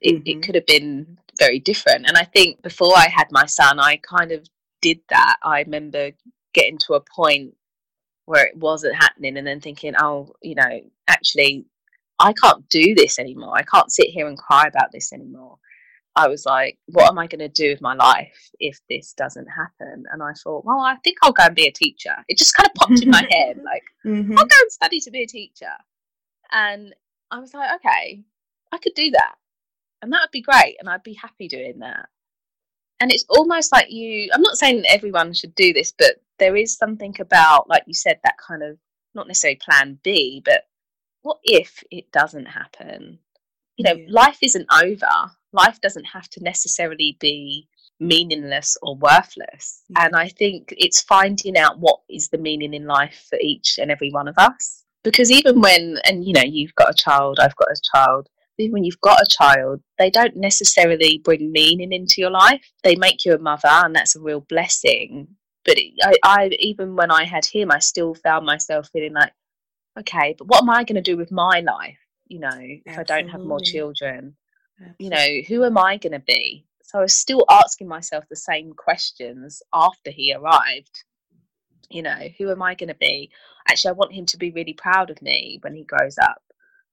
It, 0.00 0.16
mm-hmm. 0.16 0.22
it 0.26 0.42
could 0.42 0.54
have 0.56 0.66
been 0.66 1.18
very 1.38 1.58
different. 1.58 2.08
And 2.08 2.16
I 2.16 2.24
think 2.24 2.62
before 2.62 2.96
I 2.96 3.08
had 3.08 3.28
my 3.30 3.46
son, 3.46 3.78
I 3.78 3.96
kind 3.96 4.32
of 4.32 4.46
did 4.82 5.00
that. 5.10 5.36
I 5.42 5.60
remember 5.60 6.10
getting 6.54 6.78
to 6.78 6.94
a 6.94 7.00
point 7.00 7.54
where 8.26 8.46
it 8.46 8.56
wasn't 8.56 8.96
happening 8.96 9.36
and 9.36 9.46
then 9.46 9.60
thinking, 9.60 9.94
oh, 9.98 10.34
you 10.42 10.54
know, 10.56 10.80
actually, 11.06 11.64
I 12.18 12.32
can't 12.32 12.68
do 12.68 12.94
this 12.94 13.18
anymore. 13.18 13.54
I 13.54 13.62
can't 13.62 13.92
sit 13.92 14.08
here 14.08 14.26
and 14.26 14.36
cry 14.36 14.66
about 14.66 14.90
this 14.92 15.12
anymore. 15.12 15.58
I 16.16 16.28
was 16.28 16.46
like, 16.46 16.78
what 16.86 17.08
am 17.10 17.18
I 17.18 17.26
going 17.26 17.40
to 17.40 17.48
do 17.48 17.68
with 17.68 17.82
my 17.82 17.94
life 17.94 18.50
if 18.58 18.80
this 18.88 19.12
doesn't 19.12 19.48
happen? 19.48 20.04
And 20.10 20.22
I 20.22 20.32
thought, 20.32 20.64
well, 20.64 20.80
I 20.80 20.96
think 21.04 21.18
I'll 21.22 21.32
go 21.32 21.44
and 21.44 21.54
be 21.54 21.66
a 21.66 21.72
teacher. 21.72 22.16
It 22.26 22.38
just 22.38 22.56
kind 22.56 22.66
of 22.66 22.74
popped 22.74 23.02
in 23.02 23.10
my 23.10 23.26
head, 23.30 23.60
like, 23.62 23.84
mm-hmm. 24.04 24.32
I'll 24.38 24.46
go 24.46 24.56
and 24.60 24.72
study 24.72 24.98
to 25.00 25.10
be 25.10 25.24
a 25.24 25.26
teacher. 25.26 25.72
And 26.50 26.94
I 27.30 27.38
was 27.38 27.52
like, 27.52 27.70
okay, 27.76 28.24
I 28.72 28.78
could 28.78 28.94
do 28.94 29.10
that. 29.10 29.34
And 30.00 30.10
that 30.12 30.22
would 30.22 30.30
be 30.32 30.40
great. 30.40 30.76
And 30.80 30.88
I'd 30.88 31.02
be 31.02 31.14
happy 31.14 31.48
doing 31.48 31.80
that. 31.80 32.08
And 32.98 33.12
it's 33.12 33.26
almost 33.28 33.70
like 33.70 33.90
you, 33.90 34.30
I'm 34.32 34.40
not 34.40 34.56
saying 34.56 34.84
everyone 34.88 35.34
should 35.34 35.54
do 35.54 35.74
this, 35.74 35.92
but 35.96 36.16
there 36.38 36.56
is 36.56 36.76
something 36.76 37.14
about, 37.20 37.68
like 37.68 37.82
you 37.86 37.92
said, 37.92 38.18
that 38.24 38.38
kind 38.38 38.62
of 38.62 38.78
not 39.14 39.28
necessarily 39.28 39.56
plan 39.62 39.98
B, 40.02 40.40
but 40.42 40.62
what 41.20 41.38
if 41.44 41.84
it 41.90 42.10
doesn't 42.10 42.46
happen? 42.46 43.18
You 43.76 43.84
know, 43.84 43.96
yeah. 43.96 44.06
life 44.08 44.38
isn't 44.42 44.66
over 44.72 45.30
life 45.56 45.80
doesn't 45.80 46.04
have 46.04 46.28
to 46.30 46.42
necessarily 46.42 47.16
be 47.20 47.68
meaningless 47.98 48.76
or 48.82 48.96
worthless. 48.96 49.82
Mm-hmm. 49.90 50.04
And 50.04 50.16
I 50.16 50.28
think 50.28 50.74
it's 50.76 51.02
finding 51.02 51.56
out 51.56 51.80
what 51.80 52.00
is 52.08 52.28
the 52.28 52.38
meaning 52.38 52.74
in 52.74 52.86
life 52.86 53.26
for 53.28 53.38
each 53.40 53.78
and 53.78 53.90
every 53.90 54.10
one 54.10 54.28
of 54.28 54.36
us. 54.38 54.84
Because 55.02 55.30
even 55.30 55.60
when, 55.60 55.98
and 56.04 56.24
you 56.24 56.32
know, 56.32 56.42
you've 56.44 56.74
got 56.74 56.90
a 56.90 56.94
child, 56.94 57.38
I've 57.40 57.56
got 57.56 57.68
a 57.68 57.80
child, 57.94 58.28
even 58.58 58.72
when 58.72 58.84
you've 58.84 59.00
got 59.00 59.20
a 59.20 59.26
child, 59.26 59.80
they 59.98 60.10
don't 60.10 60.36
necessarily 60.36 61.20
bring 61.22 61.52
meaning 61.52 61.92
into 61.92 62.16
your 62.18 62.30
life. 62.30 62.72
They 62.82 62.96
make 62.96 63.24
you 63.24 63.34
a 63.34 63.38
mother, 63.38 63.68
and 63.68 63.94
that's 63.94 64.16
a 64.16 64.20
real 64.20 64.40
blessing. 64.40 65.28
But 65.64 65.78
I, 66.02 66.14
I, 66.24 66.50
even 66.58 66.96
when 66.96 67.10
I 67.10 67.24
had 67.24 67.44
him, 67.44 67.70
I 67.70 67.80
still 67.80 68.14
found 68.14 68.46
myself 68.46 68.88
feeling 68.92 69.12
like, 69.12 69.32
okay, 69.98 70.34
but 70.38 70.48
what 70.48 70.62
am 70.62 70.70
I 70.70 70.84
going 70.84 70.96
to 70.96 71.02
do 71.02 71.16
with 71.16 71.30
my 71.30 71.60
life? 71.60 71.98
You 72.28 72.40
know, 72.40 72.58
if 72.58 72.80
Absolutely. 72.86 73.14
I 73.14 73.20
don't 73.20 73.28
have 73.28 73.40
more 73.40 73.60
children, 73.60 74.36
you 74.98 75.10
know, 75.10 75.26
who 75.48 75.64
am 75.64 75.78
I 75.78 75.96
going 75.96 76.12
to 76.12 76.18
be? 76.18 76.64
So 76.82 76.98
I 76.98 77.02
was 77.02 77.16
still 77.16 77.44
asking 77.50 77.88
myself 77.88 78.24
the 78.28 78.36
same 78.36 78.72
questions 78.72 79.62
after 79.72 80.10
he 80.10 80.34
arrived. 80.34 81.04
You 81.90 82.02
know, 82.02 82.28
who 82.38 82.50
am 82.50 82.62
I 82.62 82.74
going 82.74 82.88
to 82.88 82.94
be? 82.94 83.30
Actually, 83.68 83.90
I 83.90 83.92
want 83.92 84.12
him 84.12 84.26
to 84.26 84.36
be 84.36 84.50
really 84.50 84.72
proud 84.72 85.10
of 85.10 85.20
me 85.22 85.58
when 85.62 85.74
he 85.74 85.84
grows 85.84 86.18
up. 86.18 86.42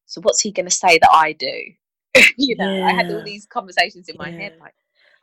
So 0.05 0.21
what's 0.21 0.41
he 0.41 0.51
going 0.51 0.65
to 0.65 0.71
say 0.71 0.99
that 0.99 1.11
I 1.11 1.33
do? 1.33 1.73
you 2.37 2.55
know, 2.55 2.71
yeah. 2.71 2.85
I 2.85 2.91
had 2.93 3.11
all 3.11 3.23
these 3.23 3.45
conversations 3.45 4.09
in 4.09 4.17
my 4.17 4.29
yeah. 4.29 4.37
head 4.37 4.57
like, 4.59 4.73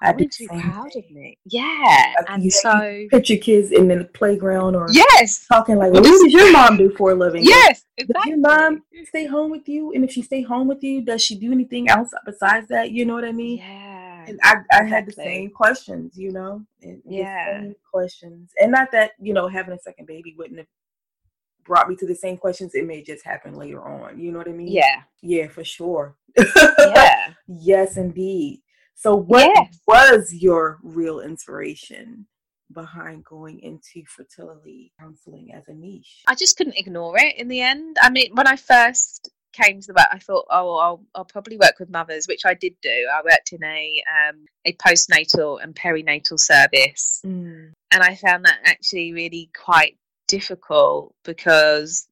I 0.03 0.13
want 0.13 0.33
to 0.33 0.39
be 0.39 0.49
proud 0.49 0.97
of 0.97 1.11
me. 1.11 1.39
Yeah. 1.45 2.15
and 2.29 2.43
you, 2.43 2.51
so 2.51 2.81
you 2.83 3.09
picture 3.09 3.37
kids 3.37 3.71
in 3.71 3.89
the 3.89 4.05
playground 4.05 4.75
or 4.75 4.87
yes, 4.91 5.47
talking 5.47 5.77
like, 5.77 5.93
well, 5.93 6.03
what 6.03 6.23
does 6.23 6.33
your 6.33 6.51
mom 6.53 6.79
do 6.79 6.91
for 6.97 7.13
a 7.13 7.15
living? 7.15 7.45
Yes, 7.45 7.85
exactly. 7.99 8.15
Does 8.15 8.27
your 8.29 8.39
mom 8.39 8.83
stay 9.07 9.27
home 9.27 9.51
with 9.51 9.69
you? 9.69 9.93
And 9.93 10.03
if 10.05 10.13
she 10.13 10.23
stay 10.23 10.43
home 10.43 10.69
with 10.69 10.83
you, 10.83 11.03
does 11.03 11.23
she 11.23 11.35
do 11.35 11.53
anything 11.53 11.91
else 11.91 12.11
besides 12.25 12.69
that? 12.69 12.93
You 12.93 13.05
know 13.05 13.15
what 13.15 13.25
I 13.25 13.33
mean? 13.33 13.59
Yeah. 13.59 14.25
And 14.27 14.41
I, 14.43 14.55
I 14.73 14.85
exactly. 14.85 14.89
had 14.91 15.07
the 15.07 15.13
same 15.13 15.51
questions, 15.51 16.17
you 16.17 16.33
know? 16.33 16.65
And 16.83 17.03
yeah. 17.05 17.69
questions. 17.91 18.53
And 18.61 18.73
not 18.73 18.91
that, 18.93 19.13
you 19.21 19.35
know, 19.35 19.49
having 19.49 19.75
a 19.75 19.79
second 19.79 20.07
baby 20.07 20.35
wouldn't 20.37 20.59
have 20.59 20.69
brought 21.65 21.89
me 21.89 21.97
to 21.97 22.07
the 22.07 22.15
same 22.15 22.39
questions. 22.39 22.75
It 22.75 22.87
may 22.87 23.03
just 23.03 23.25
happen 23.25 23.55
later 23.55 23.83
on. 23.83 24.19
You 24.19 24.33
know 24.33 24.39
what 24.39 24.49
I 24.49 24.53
mean? 24.53 24.69
Yeah. 24.69 25.03
Yeah, 25.21 25.49
for 25.49 25.65
sure. 25.65 26.17
yeah. 26.39 27.35
yes, 27.47 27.99
indeed. 27.99 28.63
So, 28.94 29.16
what 29.16 29.50
yes. 29.55 29.79
was 29.87 30.33
your 30.33 30.79
real 30.83 31.20
inspiration 31.20 32.26
behind 32.72 33.24
going 33.24 33.61
into 33.61 34.07
fertility 34.07 34.92
counseling 34.98 35.53
as 35.55 35.68
a 35.68 35.74
niche? 35.74 36.22
I 36.26 36.35
just 36.35 36.57
couldn't 36.57 36.79
ignore 36.79 37.18
it 37.18 37.37
in 37.37 37.48
the 37.48 37.61
end. 37.61 37.96
I 38.00 38.11
mean, 38.11 38.31
when 38.35 38.46
I 38.46 38.57
first 38.57 39.31
came 39.53 39.81
to 39.81 39.87
the 39.88 39.94
work, 39.94 40.07
I 40.12 40.18
thought, 40.18 40.46
oh, 40.50 40.76
I'll, 40.76 41.05
I'll 41.14 41.24
probably 41.24 41.57
work 41.57 41.74
with 41.79 41.90
mothers, 41.90 42.26
which 42.26 42.42
I 42.44 42.55
did 42.55 42.74
do. 42.83 43.09
I 43.12 43.22
worked 43.22 43.53
in 43.53 43.64
a 43.64 44.03
um, 44.29 44.44
a 44.64 44.72
postnatal 44.74 45.62
and 45.62 45.74
perinatal 45.74 46.38
service, 46.38 47.20
mm. 47.24 47.72
and 47.90 48.03
I 48.03 48.14
found 48.14 48.44
that 48.44 48.61
actually 48.64 49.12
really 49.12 49.50
quite 49.55 49.96
difficult 50.29 51.14
because 51.24 52.07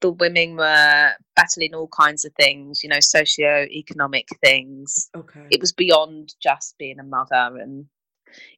the 0.00 0.12
women 0.12 0.56
were 0.56 1.12
battling 1.36 1.74
all 1.74 1.88
kinds 1.88 2.24
of 2.24 2.32
things, 2.34 2.82
you 2.82 2.88
know, 2.88 3.00
socio-economic 3.00 4.28
things. 4.42 5.10
Okay. 5.16 5.46
It 5.50 5.60
was 5.60 5.72
beyond 5.72 6.34
just 6.42 6.76
being 6.78 6.98
a 6.98 7.04
mother 7.04 7.58
and 7.60 7.86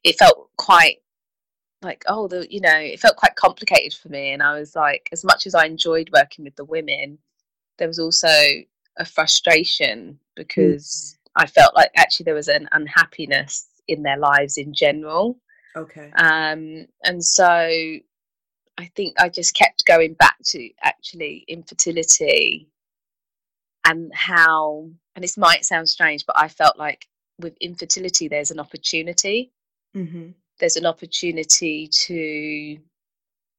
it 0.03 0.17
felt 0.17 0.49
quite 0.57 0.97
like 1.81 2.03
oh 2.07 2.27
the 2.27 2.47
you 2.49 2.61
know 2.61 2.77
it 2.77 2.99
felt 2.99 3.17
quite 3.17 3.35
complicated 3.35 3.93
for 3.93 4.09
me 4.09 4.31
and 4.31 4.41
i 4.41 4.57
was 4.57 4.75
like 4.75 5.09
as 5.11 5.23
much 5.23 5.45
as 5.45 5.53
i 5.53 5.65
enjoyed 5.65 6.09
working 6.13 6.45
with 6.45 6.55
the 6.55 6.65
women 6.65 7.17
there 7.77 7.87
was 7.87 7.99
also 7.99 8.29
a 8.97 9.05
frustration 9.05 10.17
because 10.35 11.17
mm. 11.17 11.43
i 11.43 11.45
felt 11.45 11.75
like 11.75 11.91
actually 11.97 12.23
there 12.23 12.33
was 12.33 12.47
an 12.47 12.69
unhappiness 12.71 13.67
in 13.87 14.03
their 14.03 14.17
lives 14.17 14.57
in 14.57 14.73
general 14.73 15.37
okay 15.75 16.11
um 16.17 16.85
and 17.03 17.23
so 17.23 17.69
I 18.77 18.91
think 18.95 19.15
I 19.19 19.29
just 19.29 19.53
kept 19.53 19.85
going 19.85 20.13
back 20.13 20.37
to 20.47 20.69
actually 20.81 21.45
infertility 21.47 22.69
and 23.85 24.11
how, 24.13 24.89
and 25.15 25.23
this 25.23 25.37
might 25.37 25.65
sound 25.65 25.89
strange, 25.89 26.25
but 26.25 26.37
I 26.37 26.47
felt 26.47 26.77
like 26.77 27.07
with 27.39 27.55
infertility, 27.59 28.27
there's 28.27 28.51
an 28.51 28.59
opportunity. 28.59 29.51
Mm-hmm. 29.95 30.29
There's 30.59 30.75
an 30.75 30.85
opportunity 30.85 31.87
to 31.87 32.77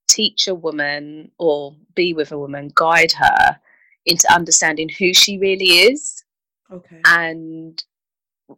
teach 0.09 0.49
a 0.49 0.55
woman 0.55 1.31
or 1.39 1.75
be 1.95 2.13
with 2.13 2.33
a 2.33 2.39
woman, 2.39 2.71
guide 2.75 3.13
her 3.13 3.61
into 4.07 4.33
understanding 4.33 4.89
who 4.89 5.13
she 5.15 5.39
really 5.39 5.67
is. 5.67 6.25
Okay. 6.73 7.01
And 7.07 7.83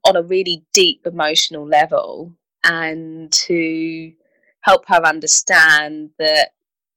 on 0.05 0.17
a 0.17 0.23
really 0.23 0.65
deep 0.73 1.07
emotional 1.07 1.67
level, 1.67 2.33
and 2.65 3.33
to 3.33 4.13
help 4.67 4.85
her 4.89 5.07
understand 5.07 6.11
that 6.19 6.51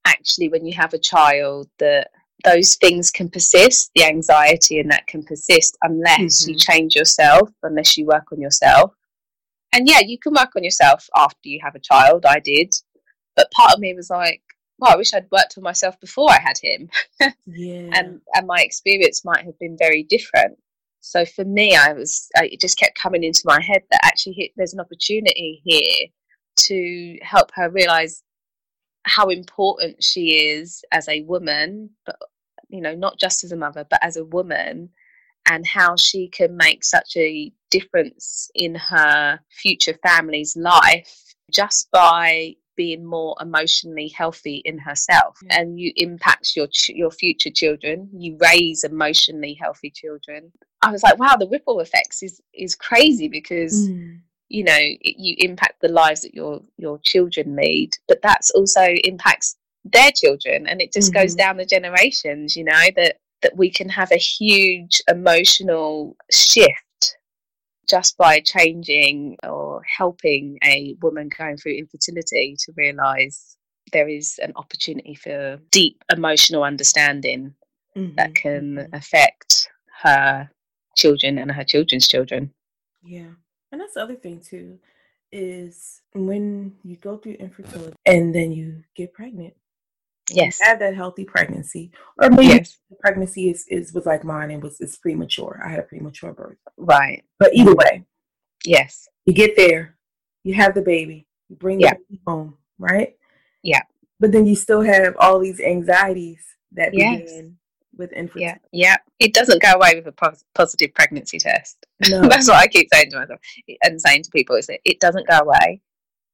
actually 0.06 0.50
when 0.50 0.66
you 0.66 0.74
have 0.74 0.94
a 0.94 1.00
child 1.00 1.70
that 1.78 2.10
those 2.44 2.76
things 2.76 3.12
can 3.12 3.30
persist 3.30 3.92
the 3.94 4.04
anxiety 4.04 4.80
and 4.80 4.90
that 4.90 5.06
can 5.06 5.24
persist 5.24 5.78
unless 5.84 6.42
mm-hmm. 6.42 6.52
you 6.52 6.58
change 6.58 6.96
yourself 6.96 7.50
unless 7.64 7.96
you 7.98 8.06
work 8.06 8.32
on 8.32 8.42
yourself. 8.42 8.94
And 9.72 9.88
yeah 9.88 10.00
you 10.00 10.18
can 10.18 10.34
work 10.34 10.50
on 10.56 10.64
yourself 10.64 11.08
after 11.16 11.48
you 11.48 11.60
have 11.64 11.76
a 11.76 11.80
child 11.80 12.26
i 12.26 12.40
did. 12.40 12.74
But 13.36 13.52
part 13.52 13.74
of 13.74 13.80
me 13.80 13.94
was 13.94 14.10
like 14.10 14.42
well 14.80 14.94
i 14.94 14.96
wish 14.96 15.14
i'd 15.14 15.32
worked 15.32 15.56
on 15.58 15.64
myself 15.64 16.00
before 16.00 16.32
i 16.32 16.40
had 16.42 16.58
him. 16.62 16.90
Yeah. 17.46 17.90
And 17.94 18.22
and 18.34 18.48
my 18.48 18.62
experience 18.62 19.24
might 19.24 19.46
have 19.46 19.60
been 19.60 19.78
very 19.78 20.04
different. 20.04 20.58
So 21.02 21.24
for 21.24 21.46
me 21.46 21.76
i 21.76 21.94
was 21.94 22.30
it 22.36 22.60
just 22.60 22.80
kept 22.80 22.98
coming 22.98 23.24
into 23.24 23.44
my 23.46 23.62
head 23.62 23.84
that 23.92 24.02
actually 24.04 24.54
there's 24.58 24.74
an 24.74 24.80
opportunity 24.80 25.62
here 25.64 26.10
to 26.68 27.18
help 27.22 27.52
her 27.56 27.70
realize 27.70 28.24
how 29.04 29.28
important 29.28 30.04
she 30.04 30.48
is 30.48 30.84
as 30.92 31.08
a 31.08 31.22
woman, 31.22 31.90
but 32.06 32.18
you 32.70 32.82
know, 32.82 32.96
not 32.96 33.18
just 33.18 33.44
as 33.44 33.52
a 33.52 33.58
mother, 33.58 33.86
but 33.90 34.00
as 34.04 34.18
a 34.18 34.26
woman, 34.26 34.90
and 35.50 35.66
how 35.66 35.96
she 35.96 36.28
can 36.28 36.56
make 36.56 36.84
such 36.84 37.18
a 37.18 37.52
difference 37.72 38.50
in 38.56 38.76
her 38.76 39.40
future 39.50 39.98
family's 40.04 40.56
life 40.56 41.36
just 41.52 41.90
by 41.92 42.56
being 42.76 43.06
more 43.06 43.36
emotionally 43.42 44.08
healthy 44.08 44.62
in 44.64 44.78
herself 44.78 45.38
mm. 45.44 45.48
and 45.50 45.80
you 45.80 45.92
impact 45.98 46.56
your 46.56 46.68
ch- 46.68 46.90
your 46.90 47.12
future 47.12 47.50
children 47.50 48.08
you 48.14 48.38
raise 48.40 48.86
emotionally 48.86 49.54
healthy 49.54 49.90
children 49.90 50.50
i 50.82 50.90
was 50.90 51.04
like 51.04 51.20
wow 51.20 51.36
the 51.38 51.50
ripple 51.50 51.82
effects 51.82 52.24
is 52.24 52.40
is 52.54 52.76
crazy 52.76 53.28
because 53.28 53.90
mm. 53.90 54.18
You 54.50 54.64
know 54.64 54.78
it, 54.78 55.16
you 55.18 55.36
impact 55.40 55.82
the 55.82 55.88
lives 55.88 56.22
that 56.22 56.34
your 56.34 56.62
your 56.78 57.00
children 57.04 57.56
lead 57.56 57.96
but 58.08 58.22
that's 58.22 58.52
also 58.52 58.84
impacts 59.04 59.56
their 59.86 60.12
children 60.12 60.68
and 60.68 60.82
it 60.82 60.92
just 60.92 61.12
mm-hmm. 61.12 61.22
goes 61.22 61.36
down 61.36 61.58
the 61.58 61.66
generations 61.66 62.56
you 62.56 62.64
know 62.64 62.88
that 62.96 63.18
that 63.42 63.56
we 63.56 63.70
can 63.70 63.88
have 63.88 64.12
a 64.12 64.18
huge 64.18 65.02
emotional 65.08 66.18
shift 66.32 67.18
just 67.90 68.18
by 68.18 68.40
changing 68.40 69.38
or 69.44 69.82
helping 69.98 70.60
a 70.64 70.96
woman 71.02 71.30
going 71.36 71.58
through 71.58 71.74
infertility 71.74 72.56
to 72.60 72.72
realize 72.78 73.58
there 73.92 74.08
is 74.08 74.40
an 74.44 74.54
opportunity 74.56 75.16
for 75.16 75.60
deep 75.72 76.04
emotional 76.12 76.64
understanding 76.64 77.56
mm-hmm. 77.98 78.16
that 78.16 78.36
can 78.36 78.76
mm-hmm. 78.76 78.94
affect 78.94 79.70
her 80.04 80.50
children 80.96 81.38
and 81.38 81.52
her 81.52 81.64
children's 81.64 82.08
children. 82.08 82.54
Yeah. 83.04 83.32
And 83.72 83.80
that's 83.80 83.94
the 83.94 84.04
other 84.04 84.16
thing 84.16 84.40
too 84.40 84.80
is 85.32 86.02
when 86.14 86.74
you 86.84 86.96
go 86.98 87.18
through 87.18 87.34
infertility 87.34 87.96
and 88.06 88.34
then 88.34 88.52
you 88.52 88.84
get 88.96 89.14
pregnant, 89.14 89.54
yes. 90.32 90.60
have 90.62 90.80
that 90.80 90.96
healthy 90.96 91.24
pregnancy 91.24 91.92
or 92.20 92.30
maybe 92.30 92.48
yes. 92.48 92.78
pregnancy 93.00 93.50
is, 93.50 93.66
is 93.68 93.94
was 93.94 94.06
like 94.08 94.24
mine 94.24 94.50
and 94.52 94.64
was 94.64 94.82
is 94.82 94.98
premature. 94.98 95.62
I 95.64 95.70
had 95.70 95.80
a 95.80 95.84
premature 95.84 96.34
birth. 96.34 96.58
Right. 96.78 97.24
But 97.38 97.54
either 97.54 97.76
way 97.76 98.06
yes. 98.66 99.08
you 99.26 99.34
get 99.34 99.56
there 99.56 99.96
you 100.44 100.56
have 100.56 100.74
the 100.74 100.82
baby 100.82 101.28
you 101.48 101.56
bring 101.56 101.80
yeah. 101.80 101.94
the 102.10 102.20
home 102.26 102.56
right? 102.80 103.16
Yeah. 103.62 103.82
But 104.20 104.32
then 104.32 104.46
you 104.46 104.56
still 104.56 104.82
have 104.82 105.16
all 105.20 105.40
these 105.40 105.60
anxieties 105.60 106.44
that 106.72 106.94
yes. 106.94 107.22
begin 107.22 107.59
with 108.00 108.12
infertility 108.14 108.60
yeah 108.72 108.94
yeah 108.94 108.98
it 109.20 109.34
doesn't 109.34 109.62
go 109.62 109.74
away 109.74 109.94
with 109.96 110.08
a 110.08 110.36
positive 110.56 110.94
pregnancy 110.96 111.38
test 111.38 111.86
no. 112.10 112.22
that's 112.30 112.48
what 112.48 112.58
i 112.58 112.66
keep 112.68 112.88
saying 112.92 113.12
to 113.12 113.20
myself 113.20 113.40
and 113.84 114.02
saying 114.02 114.24
to 114.24 114.32
people 114.32 114.56
is 114.56 114.66
that 114.66 114.80
it 114.86 115.00
doesn't 115.00 115.28
go 115.28 115.38
away 115.38 115.82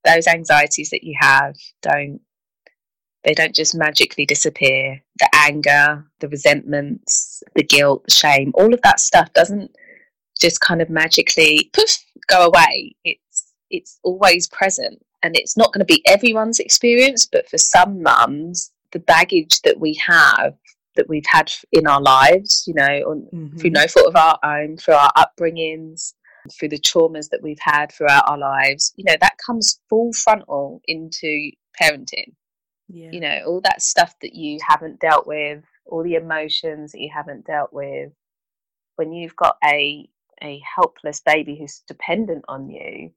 those 0.05 0.27
anxieties 0.27 0.89
that 0.91 1.03
you 1.03 1.15
have 1.19 1.55
don't 1.81 2.21
they 3.25 3.33
don't 3.33 3.55
just 3.55 3.75
magically 3.75 4.25
disappear. 4.25 5.01
The 5.17 5.29
anger, 5.33 6.05
the 6.19 6.29
resentments, 6.29 7.41
the 7.55 7.63
guilt, 7.63 8.03
the 8.05 8.11
shame, 8.11 8.51
all 8.53 8.73
of 8.73 8.81
that 8.83 8.99
stuff 8.99 9.33
doesn't 9.33 9.75
just 10.39 10.61
kind 10.61 10.81
of 10.81 10.89
magically 10.89 11.71
poof 11.73 11.97
go 12.27 12.45
away. 12.45 12.95
It's 13.03 13.53
it's 13.71 13.99
always 14.03 14.47
present. 14.47 15.03
And 15.23 15.35
it's 15.35 15.57
not 15.57 15.73
going 15.73 15.79
to 15.79 15.91
be 15.91 16.03
everyone's 16.05 16.59
experience, 16.59 17.25
but 17.25 17.49
for 17.49 17.57
some 17.57 18.03
mums, 18.03 18.71
the 18.91 18.99
baggage 18.99 19.61
that 19.63 19.79
we 19.79 19.95
have 19.95 20.53
that 20.95 21.09
we've 21.09 21.25
had 21.27 21.51
in 21.71 21.87
our 21.87 22.01
lives, 22.01 22.63
you 22.67 22.73
know, 22.73 22.83
mm-hmm. 23.33 23.57
through 23.57 23.69
no 23.69 23.87
fault 23.87 24.07
of 24.07 24.15
our 24.15 24.39
own, 24.43 24.77
through 24.77 24.95
our 24.95 25.11
upbringings, 25.17 26.13
through 26.51 26.69
the 26.69 26.79
traumas 26.79 27.29
that 27.29 27.41
we've 27.41 27.59
had 27.59 27.91
throughout 27.91 28.27
our 28.27 28.37
lives, 28.37 28.93
you 28.97 29.03
know, 29.03 29.15
that 29.19 29.37
comes 29.45 29.79
full 29.89 30.13
frontal 30.13 30.81
into 30.87 31.51
parenting 31.81 32.33
yeah. 32.87 33.09
you 33.11 33.19
know 33.19 33.41
all 33.45 33.61
that 33.61 33.81
stuff 33.81 34.15
that 34.21 34.35
you 34.35 34.59
haven't 34.67 34.99
dealt 34.99 35.25
with 35.27 35.63
all 35.85 36.03
the 36.03 36.15
emotions 36.15 36.91
that 36.91 37.01
you 37.01 37.09
haven't 37.13 37.45
dealt 37.45 37.73
with 37.73 38.11
when 38.95 39.11
you've 39.11 39.35
got 39.35 39.57
a 39.63 40.07
a 40.43 40.61
helpless 40.75 41.21
baby 41.21 41.55
who's 41.57 41.83
dependent 41.87 42.43
on 42.47 42.69
you 42.69 43.11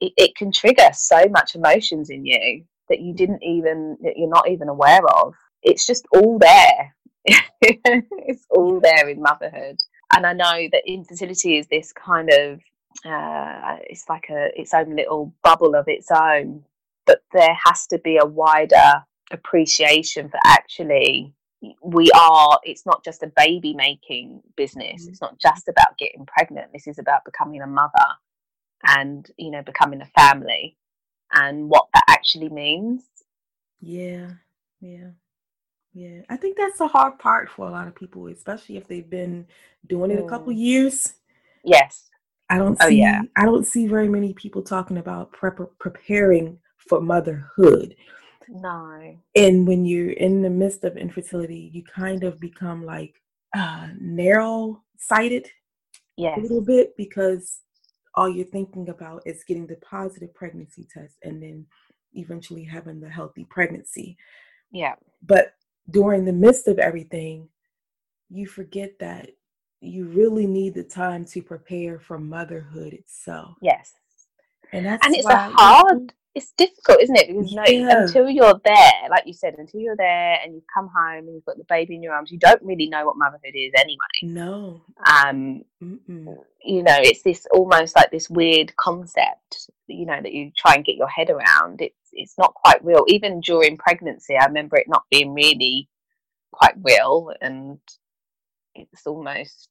it, 0.00 0.12
it 0.16 0.36
can 0.36 0.50
trigger 0.52 0.90
so 0.92 1.26
much 1.30 1.54
emotions 1.54 2.10
in 2.10 2.24
you 2.24 2.64
that 2.88 3.00
you 3.00 3.14
didn't 3.14 3.42
even 3.42 3.96
that 4.02 4.14
you're 4.16 4.28
not 4.28 4.48
even 4.48 4.68
aware 4.68 5.06
of 5.06 5.34
it's 5.62 5.86
just 5.86 6.06
all 6.12 6.38
there. 6.38 6.94
It's 7.62 8.46
all 8.50 8.80
there 8.80 9.08
in 9.08 9.20
motherhood. 9.20 9.78
And 10.14 10.26
i 10.26 10.32
know 10.32 10.68
that 10.72 10.82
infertility 10.86 11.58
is 11.58 11.66
this 11.66 11.92
kind 11.92 12.30
of 12.30 12.60
uh, 13.04 13.76
it's 13.88 14.08
like 14.08 14.26
a 14.30 14.48
its 14.58 14.74
own 14.74 14.96
little 14.96 15.32
bubble 15.44 15.74
of 15.74 15.84
its 15.86 16.10
own 16.10 16.64
but 17.06 17.22
there 17.32 17.56
has 17.64 17.86
to 17.86 17.98
be 17.98 18.16
a 18.16 18.26
wider 18.26 19.04
appreciation 19.30 20.28
for 20.28 20.38
actually 20.44 21.32
we 21.82 22.10
are 22.12 22.58
it's 22.62 22.86
not 22.86 23.04
just 23.04 23.22
a 23.22 23.32
baby 23.36 23.74
making 23.74 24.42
business. 24.56 25.06
It's 25.06 25.20
not 25.20 25.38
just 25.38 25.68
about 25.68 25.98
getting 25.98 26.24
pregnant. 26.26 26.72
This 26.72 26.86
is 26.86 26.98
about 26.98 27.24
becoming 27.24 27.60
a 27.60 27.66
mother 27.66 28.06
and 28.86 29.30
you 29.36 29.50
know 29.50 29.62
becoming 29.62 30.00
a 30.00 30.06
family 30.06 30.76
and 31.32 31.68
what 31.68 31.88
that 31.94 32.04
actually 32.08 32.48
means. 32.48 33.04
Yeah 33.80 34.30
yeah 34.80 35.10
yeah 35.92 36.20
i 36.28 36.36
think 36.36 36.56
that's 36.56 36.78
the 36.78 36.86
hard 36.86 37.18
part 37.18 37.50
for 37.50 37.66
a 37.66 37.70
lot 37.70 37.88
of 37.88 37.94
people 37.94 38.26
especially 38.28 38.76
if 38.76 38.86
they've 38.86 39.10
been 39.10 39.46
doing 39.88 40.10
it 40.10 40.20
a 40.20 40.28
couple 40.28 40.52
mm. 40.52 40.58
years 40.58 41.14
yes 41.64 42.10
i 42.48 42.58
don't 42.58 42.78
oh, 42.80 42.88
see 42.88 43.02
oh, 43.02 43.06
yeah. 43.06 43.22
i 43.36 43.44
don't 43.44 43.66
see 43.66 43.86
very 43.86 44.08
many 44.08 44.32
people 44.34 44.62
talking 44.62 44.98
about 44.98 45.32
prep- 45.32 45.78
preparing 45.78 46.58
for 46.90 47.00
motherhood. 47.00 47.94
No. 48.48 49.16
And 49.36 49.66
when 49.66 49.84
you're 49.84 50.10
in 50.10 50.42
the 50.42 50.50
midst 50.50 50.84
of 50.84 50.96
infertility, 50.96 51.70
you 51.72 51.84
kind 51.84 52.24
of 52.24 52.40
become 52.40 52.84
like 52.84 53.14
uh, 53.56 53.88
narrow 53.98 54.82
sighted 54.98 55.48
yes. 56.16 56.36
a 56.36 56.40
little 56.40 56.60
bit 56.60 56.96
because 56.96 57.60
all 58.16 58.28
you're 58.28 58.44
thinking 58.44 58.88
about 58.88 59.22
is 59.24 59.44
getting 59.44 59.66
the 59.68 59.76
positive 59.76 60.34
pregnancy 60.34 60.86
test 60.92 61.14
and 61.22 61.40
then 61.40 61.64
eventually 62.14 62.64
having 62.64 63.00
the 63.00 63.08
healthy 63.08 63.46
pregnancy. 63.48 64.16
Yeah. 64.72 64.94
But 65.22 65.54
during 65.90 66.24
the 66.24 66.32
midst 66.32 66.68
of 66.68 66.78
everything, 66.78 67.48
you 68.28 68.46
forget 68.46 68.98
that 69.00 69.30
you 69.80 70.06
really 70.06 70.46
need 70.46 70.74
the 70.74 70.84
time 70.84 71.24
to 71.24 71.42
prepare 71.42 71.98
for 71.98 72.18
motherhood 72.18 72.92
itself. 72.92 73.56
Yes. 73.62 73.94
And 74.72 74.86
that's 74.86 75.04
and 75.04 75.16
it's 75.16 75.26
a 75.26 75.50
hard 75.50 76.12
it's 76.34 76.52
difficult, 76.56 77.00
isn't 77.02 77.16
it? 77.16 77.28
Because 77.28 77.52
yeah. 77.52 78.02
until 78.02 78.30
you're 78.30 78.60
there, 78.64 79.08
like 79.10 79.26
you 79.26 79.32
said, 79.32 79.54
until 79.58 79.80
you're 79.80 79.96
there 79.96 80.38
and 80.42 80.54
you've 80.54 80.64
come 80.72 80.88
home 80.96 81.26
and 81.26 81.34
you've 81.34 81.44
got 81.44 81.58
the 81.58 81.64
baby 81.68 81.96
in 81.96 82.02
your 82.02 82.14
arms, 82.14 82.30
you 82.30 82.38
don't 82.38 82.62
really 82.62 82.88
know 82.88 83.04
what 83.04 83.16
motherhood 83.16 83.54
is 83.54 83.72
anyway. 83.76 83.98
No. 84.22 84.82
Um, 85.06 85.62
Mm-mm. 85.82 86.36
you 86.64 86.82
know, 86.84 86.96
it's 86.98 87.22
this 87.22 87.46
almost 87.52 87.96
like 87.96 88.12
this 88.12 88.30
weird 88.30 88.76
concept, 88.76 89.70
you 89.88 90.06
know, 90.06 90.20
that 90.22 90.32
you 90.32 90.52
try 90.56 90.74
and 90.74 90.84
get 90.84 90.96
your 90.96 91.08
head 91.08 91.30
around. 91.30 91.80
It's 91.80 91.96
it's 92.12 92.36
not 92.38 92.54
quite 92.54 92.84
real. 92.84 93.04
Even 93.08 93.40
during 93.40 93.76
pregnancy, 93.76 94.36
I 94.36 94.46
remember 94.46 94.76
it 94.76 94.88
not 94.88 95.04
being 95.10 95.34
really 95.34 95.88
quite 96.52 96.74
real, 96.82 97.32
and 97.40 97.78
it's 98.74 99.06
almost 99.06 99.68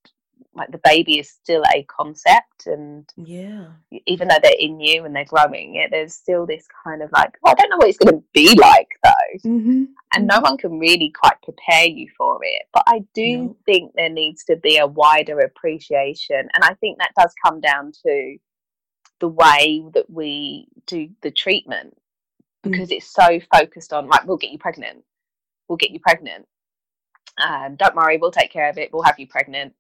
like 0.56 0.72
the 0.72 0.82
baby 0.84 1.20
is 1.20 1.30
still 1.30 1.64
a 1.76 1.84
concept 1.84 2.66
and 2.66 3.10
yeah 3.18 3.68
even 4.08 4.30
though 4.30 4.38
they're 4.42 4.54
in 4.58 4.80
you 4.80 5.04
and 5.04 5.14
they're 5.14 5.26
growing 5.26 5.76
it 5.76 5.92
there's 5.92 6.16
still 6.16 6.46
this 6.46 6.66
kind 6.82 7.02
of 7.02 7.10
like 7.12 7.38
oh, 7.46 7.52
i 7.52 7.54
don't 7.54 7.70
know 7.70 7.76
what 7.76 7.90
it's 7.90 7.98
going 7.98 8.16
to 8.16 8.24
be 8.34 8.56
like 8.56 8.88
though 9.04 9.50
mm-hmm. 9.50 9.84
and 10.16 10.28
no 10.28 10.40
one 10.40 10.58
can 10.58 10.80
really 10.80 11.12
quite 11.12 11.36
prepare 11.44 11.86
you 11.86 12.08
for 12.18 12.40
it 12.42 12.64
but 12.74 12.84
i 12.88 13.04
do 13.14 13.38
no. 13.38 13.58
think 13.66 13.92
there 13.96 14.10
needs 14.10 14.46
to 14.46 14.56
be 14.56 14.78
a 14.78 14.88
wider 14.88 15.40
appreciation 15.40 16.40
and 16.54 16.64
i 16.64 16.74
think 16.76 16.98
that 16.98 17.12
does 17.18 17.34
come 17.46 17.60
down 17.60 17.92
to 17.92 18.38
the 19.20 19.28
way 19.28 19.84
that 19.94 20.10
we 20.10 20.68
do 20.88 21.10
the 21.22 21.32
treatment. 21.32 21.96
Because 22.64 22.90
mm-hmm. 22.90 22.94
it's 22.94 23.14
so 23.14 23.40
focused 23.54 23.94
on 23.94 24.08
like 24.08 24.26
we'll 24.26 24.38
get 24.38 24.52
you 24.52 24.58
pregnant. 24.58 25.04
We'll 25.68 25.78
get 25.78 25.92
you 25.92 26.00
pregnant. 26.00 26.46
Um, 27.42 27.76
don't 27.76 27.96
worry 27.96 28.18
we'll 28.18 28.32
take 28.32 28.52
care 28.52 28.70
of 28.70 28.78
it. 28.78 28.92
We'll 28.92 29.04
have 29.04 29.20
you 29.20 29.28
pregnant. 29.28 29.74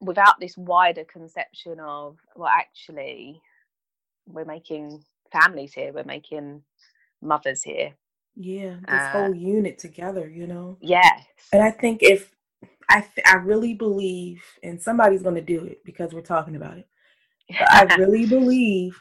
Without 0.00 0.40
this 0.40 0.56
wider 0.56 1.04
conception 1.04 1.78
of 1.80 2.18
well 2.36 2.50
actually 2.52 3.40
we're 4.26 4.44
making 4.44 5.02
families 5.32 5.72
here. 5.72 5.92
We're 5.92 6.04
making 6.04 6.62
mothers 7.20 7.62
here. 7.62 7.94
Yeah 8.36 8.76
this 8.88 9.00
uh, 9.00 9.10
whole 9.10 9.34
unit 9.34 9.78
together 9.78 10.28
you 10.28 10.46
know? 10.46 10.78
yes. 10.80 11.24
And 11.52 11.62
i 11.62 11.70
think 11.70 12.02
if 12.02 12.30
i 12.88 13.04
i 13.26 13.34
really 13.34 13.74
believe 13.74 14.42
and 14.62 14.80
somebody's 14.80 15.22
going 15.22 15.34
to 15.34 15.40
do 15.40 15.64
it 15.64 15.84
because 15.84 16.12
we're 16.12 16.22
talking 16.22 16.56
about 16.56 16.78
it 16.78 16.88
i 17.60 17.84
really 17.98 18.26
believe 18.26 18.98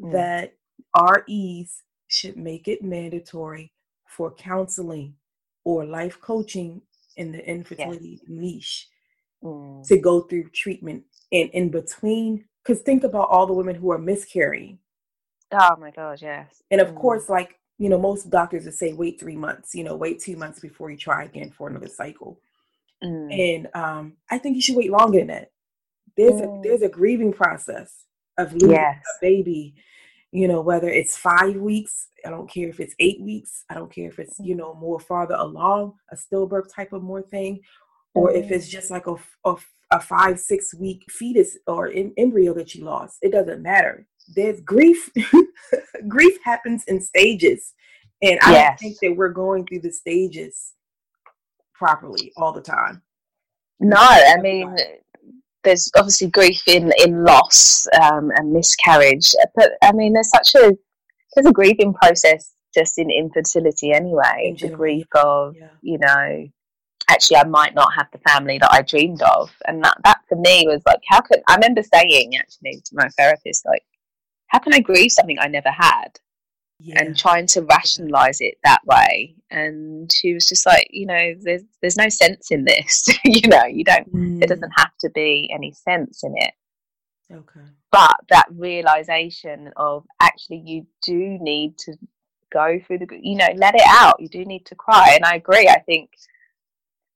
mm. 0.00 0.12
that 0.12 0.54
res 1.26 1.82
should 2.08 2.36
make 2.36 2.68
it 2.68 2.82
mandatory 2.82 3.72
for 4.06 4.34
counseling 4.34 5.14
or 5.64 5.84
life 5.84 6.20
coaching 6.20 6.80
in 7.16 7.32
the 7.32 7.48
infertility 7.48 8.20
yes. 8.20 8.28
niche 8.28 8.88
mm. 9.42 9.86
to 9.86 9.98
go 9.98 10.22
through 10.22 10.48
treatment 10.50 11.02
and 11.32 11.50
in 11.50 11.68
between 11.68 12.44
because 12.62 12.82
think 12.82 13.04
about 13.04 13.28
all 13.28 13.46
the 13.46 13.52
women 13.52 13.74
who 13.74 13.90
are 13.90 13.98
miscarrying 13.98 14.78
oh 15.52 15.76
my 15.78 15.90
gosh 15.90 16.22
yes 16.22 16.62
and 16.70 16.80
of 16.80 16.88
mm. 16.88 16.96
course 16.96 17.28
like 17.28 17.58
you 17.78 17.88
know 17.88 17.98
most 17.98 18.30
doctors 18.30 18.64
would 18.64 18.74
say 18.74 18.92
wait 18.92 19.20
three 19.20 19.36
months 19.36 19.74
you 19.74 19.84
know 19.84 19.96
wait 19.96 20.20
two 20.20 20.36
months 20.36 20.60
before 20.60 20.90
you 20.90 20.96
try 20.96 21.24
again 21.24 21.50
for 21.50 21.68
another 21.68 21.88
cycle 21.88 22.40
Mm. 23.02 23.56
And 23.56 23.68
um, 23.74 24.12
I 24.30 24.38
think 24.38 24.56
you 24.56 24.62
should 24.62 24.76
wait 24.76 24.90
longer 24.90 25.18
than 25.18 25.28
that. 25.28 25.50
There's 26.16 26.40
mm. 26.40 26.58
a 26.58 26.62
there's 26.62 26.82
a 26.82 26.88
grieving 26.88 27.32
process 27.32 27.92
of 28.36 28.52
losing 28.52 28.70
yes. 28.70 29.02
a 29.06 29.18
baby. 29.20 29.74
You 30.30 30.46
know, 30.46 30.60
whether 30.60 30.88
it's 30.88 31.16
five 31.16 31.56
weeks, 31.56 32.08
I 32.24 32.30
don't 32.30 32.50
care 32.50 32.68
if 32.68 32.80
it's 32.80 32.94
eight 32.98 33.20
weeks, 33.20 33.64
I 33.70 33.74
don't 33.74 33.92
care 33.92 34.08
if 34.08 34.18
it's 34.18 34.38
you 34.38 34.54
know 34.54 34.74
more 34.74 35.00
farther 35.00 35.36
along, 35.36 35.94
a 36.10 36.16
stillbirth 36.16 36.72
type 36.74 36.92
of 36.92 37.02
more 37.02 37.22
thing, 37.22 37.60
or 38.14 38.30
if 38.30 38.50
it's 38.50 38.68
mm. 38.68 38.72
just 38.72 38.90
like 38.90 39.06
a, 39.06 39.16
a, 39.44 39.56
a 39.90 40.00
five 40.00 40.38
six 40.38 40.74
week 40.74 41.04
fetus 41.08 41.56
or 41.66 41.88
in, 41.88 42.12
embryo 42.18 42.52
that 42.54 42.74
you 42.74 42.84
lost. 42.84 43.18
It 43.22 43.32
doesn't 43.32 43.62
matter. 43.62 44.06
There's 44.34 44.60
grief. 44.60 45.08
grief 46.08 46.38
happens 46.44 46.84
in 46.84 47.00
stages, 47.00 47.72
and 48.20 48.38
I 48.42 48.52
yes. 48.52 48.68
don't 48.68 48.78
think 48.78 48.98
that 49.00 49.16
we're 49.16 49.30
going 49.30 49.66
through 49.66 49.80
the 49.80 49.92
stages 49.92 50.74
properly 51.74 52.32
all 52.36 52.52
the 52.52 52.60
time. 52.60 53.02
No, 53.80 53.96
I 53.96 54.36
mean, 54.40 54.76
there's 55.68 55.90
obviously 55.96 56.28
grief 56.28 56.66
in 56.66 56.92
in 57.04 57.24
loss 57.24 57.86
um, 58.02 58.30
and 58.36 58.52
miscarriage, 58.52 59.32
but 59.54 59.72
I 59.82 59.92
mean, 59.92 60.14
there's 60.14 60.30
such 60.30 60.54
a 60.54 60.72
there's 61.34 61.46
a 61.46 61.52
grieving 61.52 61.92
process 61.94 62.54
just 62.74 62.98
in 62.98 63.10
infertility 63.10 63.92
anyway. 63.92 64.56
the 64.58 64.70
grief 64.70 65.06
of 65.14 65.54
yeah. 65.56 65.68
you 65.82 65.98
know, 65.98 66.48
actually, 67.10 67.36
I 67.36 67.44
might 67.44 67.74
not 67.74 67.92
have 67.94 68.06
the 68.12 68.18
family 68.30 68.58
that 68.58 68.72
I 68.72 68.80
dreamed 68.82 69.20
of, 69.22 69.50
and 69.66 69.84
that 69.84 69.98
that 70.04 70.20
for 70.28 70.36
me 70.36 70.64
was 70.66 70.82
like, 70.86 71.00
how 71.06 71.20
could 71.20 71.40
I 71.48 71.56
remember 71.56 71.82
saying 71.82 72.32
actually 72.36 72.80
to 72.86 72.94
my 72.94 73.08
therapist 73.18 73.66
like, 73.66 73.84
how 74.46 74.58
can 74.60 74.72
I 74.72 74.80
grieve 74.80 75.12
something 75.12 75.38
I 75.38 75.48
never 75.48 75.70
had? 75.70 76.18
Yeah. 76.80 77.02
and 77.02 77.18
trying 77.18 77.46
to 77.48 77.62
rationalize 77.62 78.40
it 78.40 78.54
that 78.64 78.84
way. 78.86 79.34
And 79.50 80.12
she 80.12 80.34
was 80.34 80.46
just 80.46 80.66
like, 80.66 80.88
you 80.90 81.06
know, 81.06 81.34
there's 81.40 81.62
there's 81.80 81.96
no 81.96 82.08
sense 82.08 82.50
in 82.50 82.64
this. 82.64 83.04
you 83.24 83.48
know, 83.48 83.64
you 83.64 83.84
don't. 83.84 84.12
Mm. 84.12 84.38
There 84.38 84.48
doesn't 84.48 84.72
have 84.76 84.92
to 85.00 85.10
be 85.10 85.50
any 85.52 85.72
sense 85.72 86.22
in 86.22 86.34
it. 86.36 86.52
Okay. 87.32 87.66
But 87.90 88.16
that 88.30 88.46
realization 88.50 89.70
of 89.76 90.04
actually, 90.20 90.62
you 90.64 90.86
do 91.02 91.38
need 91.40 91.78
to 91.78 91.94
go 92.50 92.78
through 92.86 92.98
the, 92.98 93.06
you 93.20 93.36
know, 93.36 93.48
let 93.56 93.74
it 93.74 93.86
out. 93.86 94.20
You 94.20 94.28
do 94.28 94.44
need 94.44 94.66
to 94.66 94.74
cry. 94.74 95.12
And 95.14 95.24
I 95.24 95.34
agree. 95.34 95.68
I 95.68 95.80
think 95.80 96.10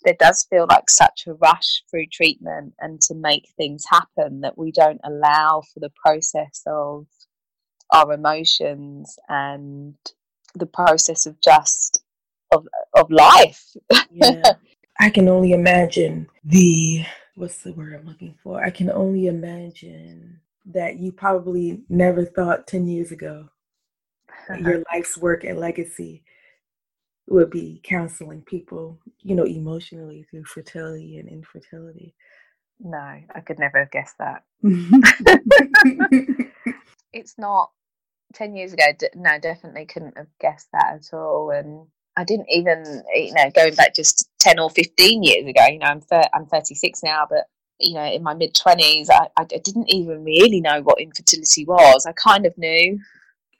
there 0.04 0.16
does 0.18 0.46
feel 0.50 0.66
like 0.68 0.90
such 0.90 1.24
a 1.26 1.34
rush 1.34 1.82
through 1.90 2.06
treatment 2.12 2.74
and 2.80 3.00
to 3.02 3.14
make 3.14 3.48
things 3.56 3.84
happen 3.88 4.40
that 4.40 4.58
we 4.58 4.72
don't 4.72 5.00
allow 5.04 5.62
for 5.72 5.80
the 5.80 5.92
process 6.04 6.62
of 6.66 7.06
our 7.92 8.12
emotions 8.12 9.18
and 9.28 9.94
the 10.54 10.66
process 10.66 11.26
of 11.26 11.40
just 11.40 12.02
of 12.52 12.66
of 12.94 13.10
life. 13.10 13.64
yeah. 14.10 14.42
I 15.00 15.10
can 15.10 15.28
only 15.28 15.52
imagine 15.52 16.28
the 16.44 17.04
what's 17.34 17.62
the 17.62 17.72
word 17.72 17.94
I'm 17.94 18.06
looking 18.06 18.36
for? 18.42 18.62
I 18.62 18.70
can 18.70 18.90
only 18.90 19.26
imagine 19.26 20.40
that 20.66 20.98
you 20.98 21.10
probably 21.10 21.82
never 21.88 22.24
thought 22.24 22.68
10 22.68 22.86
years 22.86 23.10
ago 23.10 23.48
your 24.48 24.76
uh-huh. 24.76 24.84
life's 24.92 25.18
work 25.18 25.44
and 25.44 25.58
legacy 25.58 26.22
would 27.28 27.50
be 27.50 27.80
counseling 27.84 28.42
people, 28.42 28.98
you 29.20 29.34
know, 29.34 29.44
emotionally 29.44 30.26
through 30.30 30.44
fertility 30.44 31.18
and 31.18 31.28
infertility. 31.28 32.14
No, 32.80 32.98
I 32.98 33.40
could 33.46 33.58
never 33.58 33.78
have 33.78 33.90
guessed 33.90 34.18
that. 34.18 34.44
it's 37.12 37.36
not 37.38 37.70
10 38.32 38.56
years 38.56 38.72
ago, 38.72 38.84
no, 39.14 39.38
definitely 39.38 39.86
couldn't 39.86 40.16
have 40.16 40.28
guessed 40.40 40.68
that 40.72 40.94
at 40.94 41.16
all. 41.16 41.50
And 41.50 41.86
I 42.16 42.24
didn't 42.24 42.50
even, 42.50 43.02
you 43.14 43.34
know, 43.34 43.50
going 43.54 43.74
back 43.74 43.94
just 43.94 44.28
10 44.40 44.58
or 44.58 44.70
15 44.70 45.22
years 45.22 45.46
ago, 45.46 45.62
you 45.68 45.78
know, 45.78 45.86
I'm, 45.86 46.00
thir- 46.00 46.28
I'm 46.34 46.46
36 46.46 47.02
now, 47.02 47.26
but, 47.28 47.44
you 47.78 47.94
know, 47.94 48.04
in 48.04 48.22
my 48.22 48.34
mid 48.34 48.54
20s, 48.54 49.08
I, 49.10 49.28
I 49.36 49.44
didn't 49.44 49.92
even 49.92 50.24
really 50.24 50.60
know 50.60 50.82
what 50.82 51.00
infertility 51.00 51.64
was. 51.64 52.06
I 52.06 52.12
kind 52.12 52.46
of 52.46 52.56
knew, 52.58 52.98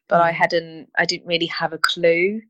but 0.09 0.21
I 0.21 0.33
mm. 0.33 0.35
hadn't, 0.35 0.89
I 0.97 1.05
didn't 1.05 1.27
really 1.27 1.47
have 1.47 1.73
a 1.73 1.79
clue. 1.79 2.41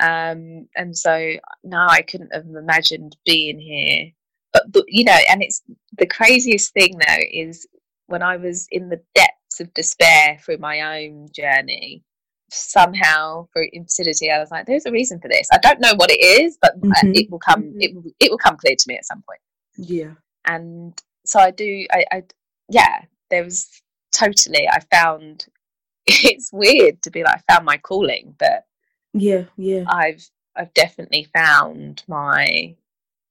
Um, 0.00 0.68
and 0.76 0.96
so, 0.96 1.36
no, 1.64 1.86
I 1.88 2.02
couldn't 2.02 2.34
have 2.34 2.46
imagined 2.46 3.16
being 3.24 3.58
here. 3.58 4.12
But, 4.52 4.72
but, 4.72 4.84
you 4.88 5.04
know, 5.04 5.18
and 5.30 5.42
it's 5.42 5.62
the 5.98 6.06
craziest 6.06 6.72
thing 6.72 6.98
though 6.98 7.24
is 7.32 7.66
when 8.06 8.22
I 8.22 8.36
was 8.36 8.66
in 8.70 8.88
the 8.88 9.02
depth 9.14 9.35
of 9.60 9.72
despair 9.74 10.38
through 10.44 10.58
my 10.58 11.04
own 11.04 11.28
journey 11.34 12.02
somehow 12.50 13.46
through 13.52 13.68
infertility 13.72 14.30
i 14.30 14.38
was 14.38 14.50
like 14.50 14.66
there's 14.66 14.86
a 14.86 14.92
reason 14.92 15.20
for 15.20 15.28
this 15.28 15.48
i 15.52 15.58
don't 15.58 15.80
know 15.80 15.94
what 15.96 16.10
it 16.10 16.22
is 16.22 16.56
but 16.60 16.80
mm-hmm. 16.80 17.12
it 17.14 17.30
will 17.30 17.40
come 17.40 17.62
mm-hmm. 17.62 17.80
it 17.80 17.94
will 17.94 18.04
it 18.20 18.30
will 18.30 18.38
come 18.38 18.56
clear 18.56 18.76
to 18.76 18.84
me 18.88 18.96
at 18.96 19.04
some 19.04 19.22
point 19.28 19.40
yeah 19.76 20.12
and 20.46 21.00
so 21.24 21.40
i 21.40 21.50
do 21.50 21.86
i, 21.90 22.04
I 22.12 22.22
yeah 22.70 23.02
there 23.30 23.42
was 23.42 23.68
totally 24.12 24.68
i 24.68 24.78
found 24.92 25.46
it's 26.06 26.52
weird 26.52 27.02
to 27.02 27.10
be 27.10 27.24
like 27.24 27.36
i 27.48 27.52
found 27.52 27.64
my 27.64 27.78
calling 27.78 28.34
but 28.38 28.64
yeah 29.12 29.44
yeah 29.56 29.84
i've 29.88 30.24
i've 30.54 30.72
definitely 30.74 31.26
found 31.34 32.04
my 32.06 32.74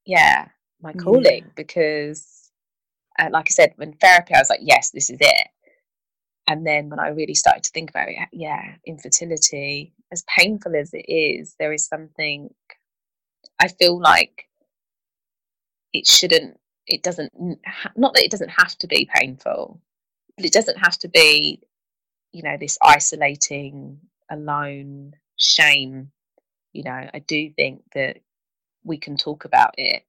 yeah 0.05 0.49
my 0.81 0.91
calling 0.93 1.43
yeah. 1.45 1.51
because 1.55 2.51
uh, 3.17 3.29
like 3.31 3.45
i 3.47 3.51
said 3.51 3.73
when 3.77 3.93
therapy 3.93 4.33
i 4.33 4.39
was 4.39 4.49
like 4.49 4.59
yes 4.61 4.91
this 4.91 5.09
is 5.09 5.17
it 5.21 5.47
and 6.47 6.65
then 6.65 6.89
when 6.89 6.99
I 6.99 7.09
really 7.09 7.33
started 7.33 7.63
to 7.63 7.71
think 7.71 7.89
about 7.89 8.09
it, 8.09 8.17
yeah, 8.31 8.75
infertility, 8.85 9.93
as 10.11 10.23
painful 10.37 10.75
as 10.75 10.93
it 10.93 11.05
is, 11.11 11.55
there 11.59 11.73
is 11.73 11.85
something 11.85 12.53
I 13.59 13.67
feel 13.67 13.99
like 13.99 14.47
it 15.93 16.05
shouldn't, 16.05 16.59
it 16.87 17.01
doesn't, 17.01 17.31
not 17.95 18.13
that 18.13 18.23
it 18.23 18.31
doesn't 18.31 18.49
have 18.49 18.77
to 18.79 18.87
be 18.87 19.09
painful, 19.13 19.81
but 20.37 20.45
it 20.45 20.53
doesn't 20.53 20.77
have 20.77 20.97
to 20.99 21.07
be, 21.07 21.61
you 22.31 22.43
know, 22.43 22.57
this 22.59 22.77
isolating, 22.83 23.99
alone 24.29 25.13
shame. 25.37 26.11
You 26.73 26.83
know, 26.83 27.09
I 27.13 27.19
do 27.19 27.49
think 27.51 27.81
that 27.95 28.17
we 28.83 28.97
can 28.97 29.17
talk 29.17 29.45
about 29.45 29.73
it 29.77 30.03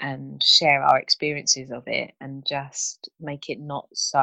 and 0.00 0.42
share 0.42 0.82
our 0.82 0.98
experiences 0.98 1.70
of 1.70 1.82
it 1.86 2.12
and 2.20 2.44
just 2.46 3.08
make 3.20 3.48
it 3.48 3.58
not 3.58 3.88
so 3.92 4.18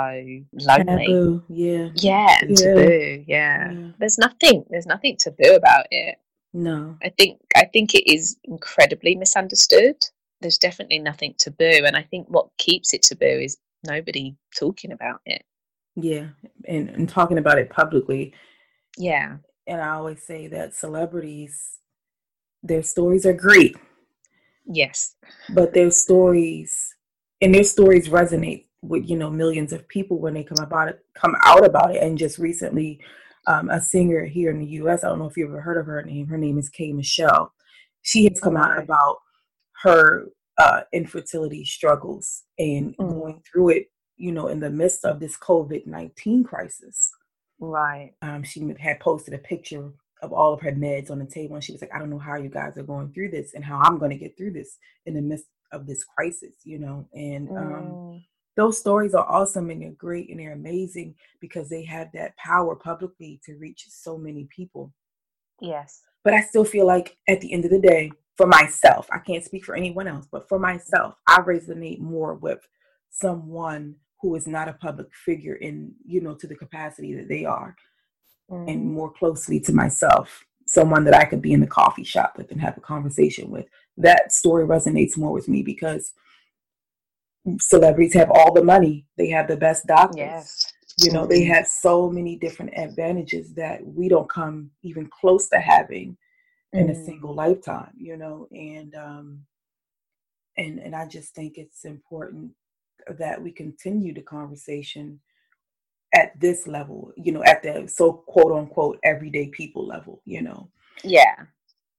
lonely. 0.54 1.08
Taboo. 1.08 1.44
Yeah. 1.50 1.90
Yeah, 1.96 2.38
yeah. 2.44 2.56
taboo. 2.56 3.24
Yeah. 3.28 3.72
yeah. 3.72 3.92
There's 4.00 4.18
nothing 4.18 4.66
there's 4.70 4.86
nothing 4.86 5.18
taboo 5.18 5.56
about 5.56 5.88
it. 5.92 6.18
No. 6.54 6.98
I 7.04 7.10
think 7.10 7.40
I 7.56 7.66
think 7.66 7.94
it 7.94 8.12
is 8.12 8.38
incredibly 8.46 9.16
misunderstood. 9.16 9.96
There's 10.42 10.58
definitely 10.58 11.00
nothing 11.00 11.36
taboo 11.38 11.84
and 11.86 11.98
I 11.98 12.04
think 12.04 12.28
what 12.30 12.48
keeps 12.58 12.94
it 12.94 13.04
taboo 13.04 13.26
is 13.26 13.58
nobody 13.86 14.36
talking 14.58 14.92
about 14.92 15.22
it. 15.26 15.44
Yeah. 15.96 16.28
And 16.68 16.90
and 16.90 17.10
talking 17.10 17.38
about 17.38 17.60
it 17.60 17.70
publicly. 17.70 18.34
Yeah. 18.98 19.38
And 19.68 19.82
I 19.82 19.90
always 19.90 20.24
say 20.24 20.48
that 20.48 20.74
celebrities 20.74 21.80
their 22.64 22.82
stories 22.82 23.26
are 23.26 23.34
great 23.34 23.76
Yes. 24.66 25.16
But 25.54 25.74
their 25.74 25.92
stories 25.92 26.96
and 27.42 27.54
their 27.54 27.64
stories 27.64 28.10
resonate 28.10 28.66
with, 28.82 29.10
you 29.10 29.18
know, 29.18 29.30
millions 29.30 29.74
of 29.74 29.88
people 29.88 30.20
when 30.20 30.34
they 30.34 30.44
come 30.44 30.64
about 30.64 30.90
it 30.90 31.00
come 31.14 31.36
out 31.44 31.66
about 31.66 31.96
it. 31.96 32.02
And 32.02 32.18
just 32.18 32.38
recently, 32.38 33.00
um, 33.48 33.70
a 33.70 33.80
singer 33.80 34.26
here 34.26 34.50
in 34.50 34.60
the 34.60 34.66
US, 34.66 35.04
I 35.04 35.10
don't 35.10 35.20
know 35.20 35.28
if 35.28 35.38
you 35.38 35.48
ever 35.48 35.62
heard 35.62 35.78
of 35.78 35.86
her 35.86 36.02
name. 36.04 36.28
Her 36.28 36.38
name 36.38 36.58
is 36.58 36.70
K 36.70 36.92
Michelle. 36.94 37.54
She 38.02 38.26
has 38.26 38.40
come 38.40 38.58
out 38.58 38.78
about 38.78 39.18
her 39.84 40.28
uh, 40.58 40.82
infertility 40.94 41.66
struggles 41.66 42.44
and 42.58 42.96
mm. 42.98 43.10
going 43.10 43.42
through 43.52 43.70
it, 43.70 43.88
you 44.18 44.32
know, 44.32 44.48
in 44.48 44.60
the 44.60 44.70
midst 44.70 45.06
of 45.06 45.20
this 45.20 45.38
COVID 45.38 45.86
19 45.86 46.44
crisis. 46.44 47.12
Right. 47.60 48.14
Um, 48.22 48.44
she 48.44 48.74
had 48.80 49.00
posted 49.00 49.34
a 49.34 49.40
picture 49.40 49.92
of 50.26 50.34
all 50.34 50.54
of 50.54 50.62
her 50.62 50.72
meds 50.72 51.10
on 51.10 51.20
the 51.20 51.26
table. 51.26 51.56
And 51.56 51.64
she 51.64 51.72
was 51.72 51.82
like, 51.82 51.94
I 51.94 52.00
don't 52.00 52.10
know 52.10 52.20
how 52.20 52.36
you 52.36 52.50
guys 52.50 52.78
are 52.78 52.84
going 52.84 53.14
through 53.14 53.30
this 53.30 53.54
and 53.54 53.64
how 53.64 53.80
I'm 53.80 53.98
going 53.98 54.12
to 54.12 54.18
get 54.18 54.38
through 54.38 54.52
this 54.52 54.78
in 55.06 55.14
the 55.14 55.22
midst 55.22 55.46
of 55.72 55.86
this 55.86 56.04
crisis, 56.04 56.56
you 56.64 56.80
know? 56.80 57.08
And 57.14 57.50
um, 57.50 57.56
mm. 57.58 58.24
those 58.58 58.78
stories 58.78 59.14
are 59.14 59.30
awesome 59.30 59.70
and 59.70 59.82
they're 59.82 59.92
great 59.92 60.30
and 60.30 60.40
they're 60.40 60.54
amazing 60.54 61.16
because 61.40 61.70
they 61.70 61.84
have 61.86 62.10
that 62.14 62.36
power 62.38 62.76
publicly 62.76 63.40
to 63.46 63.56
reach 63.56 63.86
so 63.90 64.18
many 64.18 64.48
people. 64.54 64.92
Yes. 65.62 66.02
But 66.24 66.34
I 66.34 66.42
still 66.42 66.66
feel 66.66 66.88
like 66.88 67.16
at 67.30 67.40
the 67.40 67.54
end 67.54 67.66
of 67.66 67.72
the 67.72 67.80
day, 67.80 68.12
for 68.36 68.48
myself, 68.48 69.08
I 69.12 69.20
can't 69.20 69.46
speak 69.46 69.64
for 69.64 69.76
anyone 69.76 70.08
else, 70.08 70.28
but 70.30 70.50
for 70.50 70.60
myself, 70.60 71.16
I 71.26 71.40
resonate 71.40 72.00
more 72.00 72.34
with 72.34 72.60
someone 73.10 73.96
who 74.22 74.36
is 74.36 74.46
not 74.46 74.68
a 74.68 74.74
public 74.74 75.08
figure 75.14 75.56
in, 75.56 75.94
you 76.06 76.20
know, 76.20 76.36
to 76.36 76.48
the 76.48 76.56
capacity 76.56 77.14
that 77.14 77.30
they 77.30 77.46
are 77.46 77.78
mm. 78.50 78.72
and 78.72 78.92
more 78.92 79.12
closely 79.12 79.60
to 79.62 79.74
myself, 79.74 80.46
someone 80.68 81.04
that 81.06 81.16
I 81.16 81.26
could 81.26 81.42
be 81.42 81.54
in 81.54 81.62
the 81.62 81.68
coffee 81.68 82.04
shop 82.04 82.38
with 82.38 82.52
and 82.52 82.62
have 82.62 82.78
a 82.78 82.82
conversation 82.82 83.50
with. 83.50 83.66
That 83.98 84.32
story 84.32 84.66
resonates 84.66 85.18
more 85.18 85.32
with 85.32 85.48
me 85.48 85.64
because 85.64 86.14
celebrities 87.60 88.14
have 88.14 88.32
all 88.32 88.54
the 88.54 88.64
money, 88.64 89.06
they 89.18 89.30
have 89.30 89.48
the 89.48 89.58
best 89.58 89.86
doctors. 89.86 90.18
Yes. 90.18 90.74
You 91.02 91.12
know, 91.12 91.26
they 91.26 91.44
have 91.44 91.68
so 91.68 92.10
many 92.10 92.38
different 92.38 92.72
advantages 92.78 93.54
that 93.56 93.86
we 93.86 94.08
don't 94.08 94.30
come 94.30 94.72
even 94.82 95.08
close 95.08 95.50
to 95.50 95.60
having 95.60 96.18
in 96.72 96.90
a 96.90 97.06
single 97.06 97.34
lifetime, 97.34 97.92
you 97.98 98.18
know, 98.18 98.48
and 98.52 98.96
um 98.96 99.40
and 100.58 100.80
and 100.80 100.96
I 100.96 101.06
just 101.06 101.34
think 101.34 101.58
it's 101.58 101.86
important 101.86 102.52
that 103.08 103.42
we 103.42 103.52
continue 103.52 104.14
the 104.14 104.22
conversation 104.22 105.20
at 106.16 106.40
this 106.40 106.66
level, 106.66 107.12
you 107.18 107.32
know, 107.32 107.44
at 107.44 107.62
the 107.62 107.88
so 107.88 108.14
quote 108.14 108.54
unquote 108.54 109.00
everyday 109.04 109.50
people 109.50 109.86
level, 109.86 110.22
you 110.26 110.42
know. 110.42 110.70
Yeah. 111.04 111.36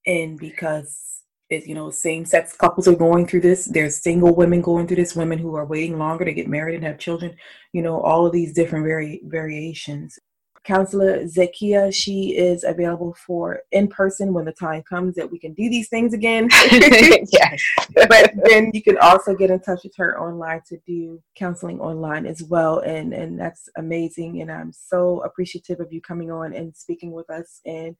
And 0.05 0.37
because 0.39 1.21
it, 1.49 1.65
you 1.65 1.75
know, 1.75 1.89
same 1.89 2.25
sex 2.25 2.53
couples 2.53 2.87
are 2.87 2.95
going 2.95 3.27
through 3.27 3.41
this. 3.41 3.65
There's 3.65 4.01
single 4.01 4.35
women 4.35 4.61
going 4.61 4.87
through 4.87 4.97
this, 4.97 5.15
women 5.15 5.37
who 5.37 5.55
are 5.55 5.65
waiting 5.65 5.97
longer 5.97 6.25
to 6.25 6.33
get 6.33 6.49
married 6.49 6.75
and 6.75 6.83
have 6.83 6.97
children, 6.97 7.35
you 7.71 7.81
know, 7.81 8.01
all 8.01 8.25
of 8.25 8.33
these 8.33 8.53
different 8.53 8.85
vari- 8.85 9.21
variations. 9.23 10.19
Counselor 10.63 11.23
Zakia, 11.23 11.93
she 11.93 12.35
is 12.35 12.63
available 12.63 13.15
for 13.25 13.61
in 13.71 13.87
person 13.87 14.33
when 14.33 14.45
the 14.45 14.51
time 14.51 14.83
comes 14.83 15.15
that 15.15 15.31
we 15.31 15.39
can 15.39 15.53
do 15.53 15.69
these 15.69 15.89
things 15.89 16.13
again. 16.13 16.49
yes. 16.71 17.61
but 17.93 18.33
then 18.43 18.71
you 18.73 18.81
can 18.81 18.97
also 18.97 19.33
get 19.33 19.49
in 19.49 19.59
touch 19.59 19.83
with 19.83 19.95
her 19.95 20.19
online 20.19 20.61
to 20.67 20.77
do 20.85 21.21
counseling 21.35 21.79
online 21.79 22.25
as 22.25 22.43
well. 22.43 22.79
And, 22.79 23.13
and 23.13 23.39
that's 23.39 23.69
amazing. 23.77 24.41
And 24.41 24.51
I'm 24.51 24.73
so 24.73 25.21
appreciative 25.21 25.79
of 25.79 25.91
you 25.91 26.01
coming 26.01 26.31
on 26.31 26.53
and 26.53 26.75
speaking 26.75 27.11
with 27.11 27.29
us 27.29 27.61
and 27.65 27.95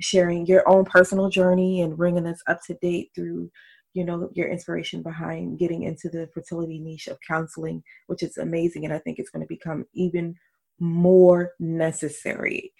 sharing 0.00 0.46
your 0.46 0.68
own 0.68 0.84
personal 0.84 1.28
journey 1.28 1.82
and 1.82 1.96
bringing 1.96 2.26
us 2.26 2.42
up 2.46 2.60
to 2.66 2.74
date 2.74 3.10
through 3.14 3.50
you 3.92 4.04
know 4.04 4.30
your 4.34 4.48
inspiration 4.48 5.02
behind 5.02 5.58
getting 5.58 5.82
into 5.82 6.08
the 6.08 6.28
fertility 6.32 6.78
niche 6.78 7.08
of 7.08 7.18
counseling 7.26 7.82
which 8.06 8.22
is 8.22 8.38
amazing 8.38 8.84
and 8.84 8.94
i 8.94 8.98
think 8.98 9.18
it's 9.18 9.30
going 9.30 9.42
to 9.42 9.48
become 9.48 9.84
even 9.94 10.34
more 10.80 11.52
necessary, 11.60 12.72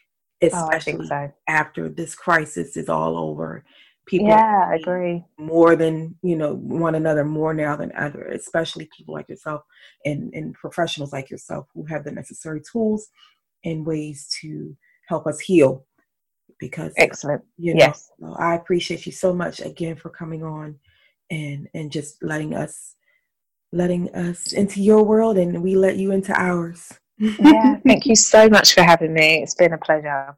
oh, 0.43 0.49
especially 0.49 0.99
oh, 1.05 1.05
so. 1.05 1.33
after 1.49 1.89
this 1.89 2.15
crisis 2.15 2.77
is 2.77 2.89
all 2.89 3.17
over. 3.17 3.65
People 4.07 4.29
yeah, 4.29 4.67
I 4.69 4.75
agree. 4.77 5.25
More 5.39 5.77
than 5.77 6.17
you 6.23 6.37
know 6.37 6.55
one 6.55 6.97
another 6.97 7.25
more 7.25 7.55
now 7.55 7.77
than 7.77 7.93
ever, 7.95 8.25
especially 8.25 8.89
people 8.97 9.15
like 9.15 9.29
yourself 9.29 9.63
and, 10.05 10.33
and 10.35 10.55
professionals 10.55 11.13
like 11.13 11.31
yourself 11.31 11.67
who 11.75 11.85
have 11.85 12.03
the 12.03 12.11
necessary 12.11 12.61
tools 12.61 13.09
and 13.65 13.87
ways 13.87 14.29
to 14.41 14.77
help 15.07 15.27
us 15.27 15.39
heal. 15.39 15.87
Because 16.59 16.93
excellent, 16.97 17.43
you 17.57 17.75
know, 17.75 17.79
yes, 17.79 18.11
I 18.39 18.55
appreciate 18.55 19.07
you 19.07 19.13
so 19.13 19.33
much 19.33 19.61
again 19.61 19.97
for 19.97 20.11
coming 20.11 20.43
on 20.43 20.79
and 21.31 21.69
and 21.75 21.93
just 21.93 22.23
letting 22.23 22.55
us 22.55 22.97
letting 23.73 24.13
us 24.15 24.53
into 24.53 24.83
your 24.83 25.05
world 25.05 25.39
and 25.39 25.63
we 25.63 25.77
let 25.77 25.97
you 25.97 26.11
into 26.11 26.33
ours 26.33 26.93
yeah, 27.21 27.77
thank 27.87 28.07
you 28.07 28.17
so 28.17 28.49
much 28.49 28.75
for 28.75 28.83
having 28.83 29.13
me. 29.13 29.43
It's 29.43 29.55
been 29.55 29.73
a 29.73 29.79
pleasure. 29.79 30.35